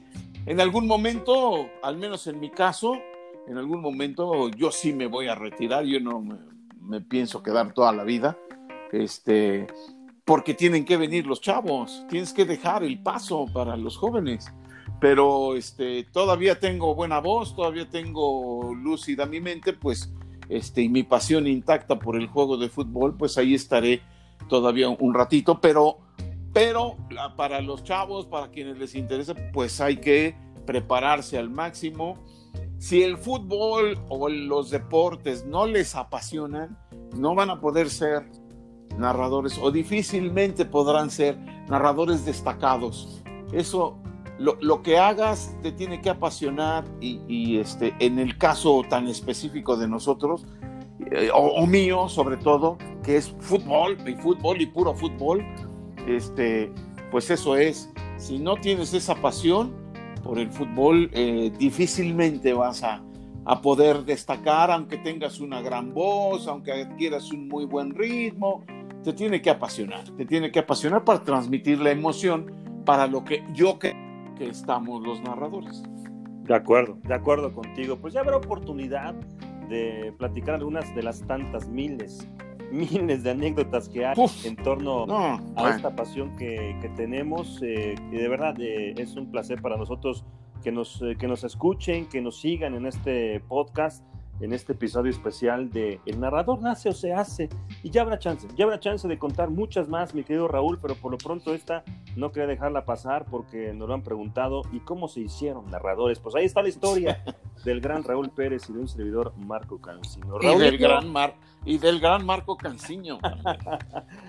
En 0.46 0.58
algún 0.58 0.86
momento, 0.86 1.68
al 1.82 1.98
menos 1.98 2.26
en 2.26 2.40
mi 2.40 2.48
caso, 2.48 2.94
en 3.46 3.58
algún 3.58 3.82
momento 3.82 4.48
yo 4.48 4.70
sí 4.72 4.94
me 4.94 5.06
voy 5.06 5.28
a 5.28 5.34
retirar, 5.34 5.84
yo 5.84 6.00
no 6.00 6.22
me, 6.80 7.02
pienso 7.02 7.42
quedar 7.42 7.74
toda 7.74 7.92
la 7.92 8.04
vida, 8.04 8.38
este, 8.90 9.66
porque 10.26 10.54
tienen 10.54 10.84
que 10.84 10.98
venir 10.98 11.26
los 11.26 11.40
chavos, 11.40 12.04
tienes 12.10 12.32
que 12.32 12.44
dejar 12.44 12.82
el 12.82 13.00
paso 13.00 13.46
para 13.52 13.76
los 13.76 13.96
jóvenes. 13.96 14.52
Pero 15.00 15.56
este, 15.56 16.04
todavía 16.04 16.58
tengo 16.58 16.94
buena 16.94 17.20
voz, 17.20 17.54
todavía 17.54 17.88
tengo 17.88 18.74
lúcida 18.74 19.24
mi 19.24 19.40
mente, 19.40 19.72
pues, 19.72 20.12
este, 20.48 20.82
y 20.82 20.88
mi 20.88 21.04
pasión 21.04 21.46
intacta 21.46 21.98
por 21.98 22.16
el 22.16 22.26
juego 22.26 22.56
de 22.56 22.68
fútbol, 22.68 23.16
pues 23.16 23.38
ahí 23.38 23.54
estaré 23.54 24.02
todavía 24.48 24.88
un 24.88 25.14
ratito, 25.14 25.60
pero 25.60 25.98
pero 26.56 26.96
para 27.36 27.60
los 27.60 27.84
chavos, 27.84 28.24
para 28.24 28.50
quienes 28.50 28.78
les 28.78 28.94
interesa, 28.94 29.34
pues 29.52 29.78
hay 29.78 29.98
que 29.98 30.34
prepararse 30.64 31.36
al 31.36 31.50
máximo. 31.50 32.24
Si 32.78 33.02
el 33.02 33.18
fútbol 33.18 33.98
o 34.08 34.30
los 34.30 34.70
deportes 34.70 35.44
no 35.44 35.66
les 35.66 35.94
apasionan, 35.94 36.78
no 37.14 37.34
van 37.34 37.50
a 37.50 37.60
poder 37.60 37.90
ser 37.90 38.30
narradores 38.98 39.58
o 39.58 39.70
difícilmente 39.70 40.64
podrán 40.64 41.10
ser 41.10 41.38
narradores 41.68 42.24
destacados. 42.24 43.22
Eso, 43.52 43.98
lo, 44.38 44.82
que 44.82 44.98
hagas 44.98 45.56
te 45.62 45.72
tiene 45.72 46.00
que 46.00 46.10
apasionar 46.10 46.84
y, 47.00 47.58
este, 47.58 47.94
en 47.98 48.18
el 48.18 48.38
caso 48.38 48.82
tan 48.88 49.06
específico 49.08 49.76
de 49.76 49.88
nosotros, 49.88 50.46
eh, 51.10 51.30
o, 51.32 51.38
o, 51.38 51.66
mío 51.66 52.08
sobre 52.08 52.36
todo, 52.36 52.78
que 53.02 53.16
es 53.16 53.34
fútbol 53.40 53.96
y 54.06 54.14
fútbol 54.14 54.60
y 54.60 54.66
puro 54.66 54.94
fútbol, 54.94 55.44
este, 56.06 56.72
pues 57.10 57.30
eso 57.30 57.56
es, 57.56 57.90
si 58.16 58.38
no 58.38 58.56
tienes 58.56 58.94
esa 58.94 59.14
pasión 59.14 59.74
por 60.22 60.38
el 60.38 60.50
fútbol, 60.50 61.10
eh, 61.12 61.52
difícilmente 61.58 62.52
vas 62.52 62.82
a, 62.82 63.02
a 63.44 63.62
poder 63.62 64.04
destacar, 64.04 64.70
aunque 64.70 64.98
tengas 64.98 65.40
una 65.40 65.60
gran 65.60 65.94
voz, 65.94 66.48
aunque 66.48 66.72
adquieras 66.72 67.30
un 67.30 67.48
muy 67.48 67.64
buen 67.64 67.94
ritmo, 67.94 68.64
te 69.06 69.12
tiene 69.12 69.40
que 69.40 69.50
apasionar, 69.50 70.02
te 70.16 70.26
tiene 70.26 70.50
que 70.50 70.58
apasionar 70.58 71.04
para 71.04 71.22
transmitir 71.22 71.78
la 71.78 71.92
emoción 71.92 72.50
para 72.84 73.06
lo 73.06 73.24
que 73.24 73.44
yo 73.54 73.78
creo 73.78 73.94
que 74.36 74.48
estamos 74.48 75.00
los 75.06 75.20
narradores. 75.22 75.80
De 76.42 76.52
acuerdo, 76.56 76.98
de 77.04 77.14
acuerdo 77.14 77.52
contigo. 77.52 77.98
Pues 77.98 78.14
ya 78.14 78.22
habrá 78.22 78.36
oportunidad 78.36 79.14
de 79.68 80.12
platicar 80.18 80.56
algunas 80.56 80.92
de 80.96 81.04
las 81.04 81.24
tantas 81.24 81.68
miles, 81.68 82.26
miles 82.72 83.22
de 83.22 83.30
anécdotas 83.30 83.88
que 83.88 84.04
hay 84.04 84.16
en 84.44 84.56
torno 84.56 85.06
a 85.08 85.70
esta 85.70 85.94
pasión 85.94 86.34
que, 86.34 86.74
tenemos. 86.96 87.62
Eh, 87.62 87.94
y 88.10 88.16
de 88.16 88.28
verdad 88.28 88.56
eh, 88.58 88.92
es 88.96 89.14
un 89.14 89.30
placer 89.30 89.62
para 89.62 89.76
nosotros 89.76 90.24
que 90.64 90.72
nos, 90.72 91.00
eh, 91.02 91.14
que 91.16 91.28
nos 91.28 91.44
escuchen, 91.44 92.08
que 92.08 92.20
nos 92.20 92.40
sigan 92.40 92.74
en 92.74 92.86
este 92.86 93.38
podcast 93.38 94.04
en 94.40 94.52
este 94.52 94.72
episodio 94.72 95.10
especial 95.10 95.70
de 95.70 96.00
El 96.06 96.20
narrador 96.20 96.60
nace 96.60 96.88
o 96.88 96.92
se 96.92 97.12
hace. 97.12 97.48
Y 97.82 97.90
ya 97.90 98.02
habrá 98.02 98.18
chance, 98.18 98.46
ya 98.56 98.64
habrá 98.64 98.80
chance 98.80 99.08
de 99.08 99.18
contar 99.18 99.50
muchas 99.50 99.88
más, 99.88 100.14
mi 100.14 100.24
querido 100.24 100.48
Raúl, 100.48 100.78
pero 100.80 100.94
por 100.94 101.12
lo 101.12 101.18
pronto 101.18 101.54
esta 101.54 101.84
no 102.16 102.32
quería 102.32 102.46
dejarla 102.46 102.84
pasar 102.84 103.26
porque 103.26 103.72
nos 103.72 103.88
lo 103.88 103.94
han 103.94 104.02
preguntado. 104.02 104.62
¿Y 104.72 104.80
cómo 104.80 105.08
se 105.08 105.20
hicieron 105.20 105.70
narradores? 105.70 106.18
Pues 106.20 106.34
ahí 106.34 106.44
está 106.44 106.62
la 106.62 106.68
historia 106.68 107.24
del 107.64 107.80
gran 107.80 108.04
Raúl 108.04 108.30
Pérez 108.30 108.68
y 108.68 108.72
de 108.72 108.80
un 108.80 108.88
servidor 108.88 109.32
Marco 109.36 109.80
Cancino. 109.80 110.38
y, 110.40 110.58
del 110.58 110.78
gran 110.78 111.10
Mar 111.10 111.34
y 111.64 111.78
del 111.78 112.00
gran 112.00 112.24
Marco 112.24 112.56
Canciño. 112.56 113.18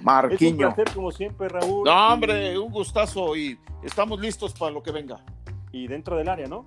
Marquiño. 0.04 0.38
Es 0.48 0.52
un 0.52 0.58
placer 0.58 0.96
como 0.96 1.12
siempre, 1.12 1.50
Raúl. 1.50 1.86
No, 1.86 2.14
hombre, 2.14 2.58
un 2.58 2.72
gustazo 2.72 3.36
y 3.36 3.58
estamos 3.84 4.20
listos 4.20 4.54
para 4.54 4.72
lo 4.72 4.82
que 4.82 4.92
venga. 4.92 5.24
Y 5.72 5.88
dentro 5.88 6.16
del 6.18 6.30
área, 6.30 6.48
¿no? 6.48 6.64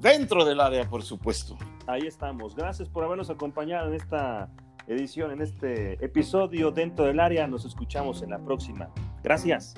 Dentro 0.00 0.44
del 0.44 0.60
área, 0.60 0.88
por 0.88 1.02
supuesto. 1.02 1.56
Ahí 1.86 2.06
estamos. 2.06 2.54
Gracias 2.54 2.88
por 2.88 3.04
habernos 3.04 3.30
acompañado 3.30 3.88
en 3.88 3.94
esta 3.94 4.50
edición, 4.86 5.30
en 5.30 5.42
este 5.42 6.04
episodio 6.04 6.70
dentro 6.70 7.06
del 7.06 7.20
área. 7.20 7.46
Nos 7.46 7.64
escuchamos 7.64 8.22
en 8.22 8.30
la 8.30 8.38
próxima. 8.38 8.90
Gracias. 9.22 9.74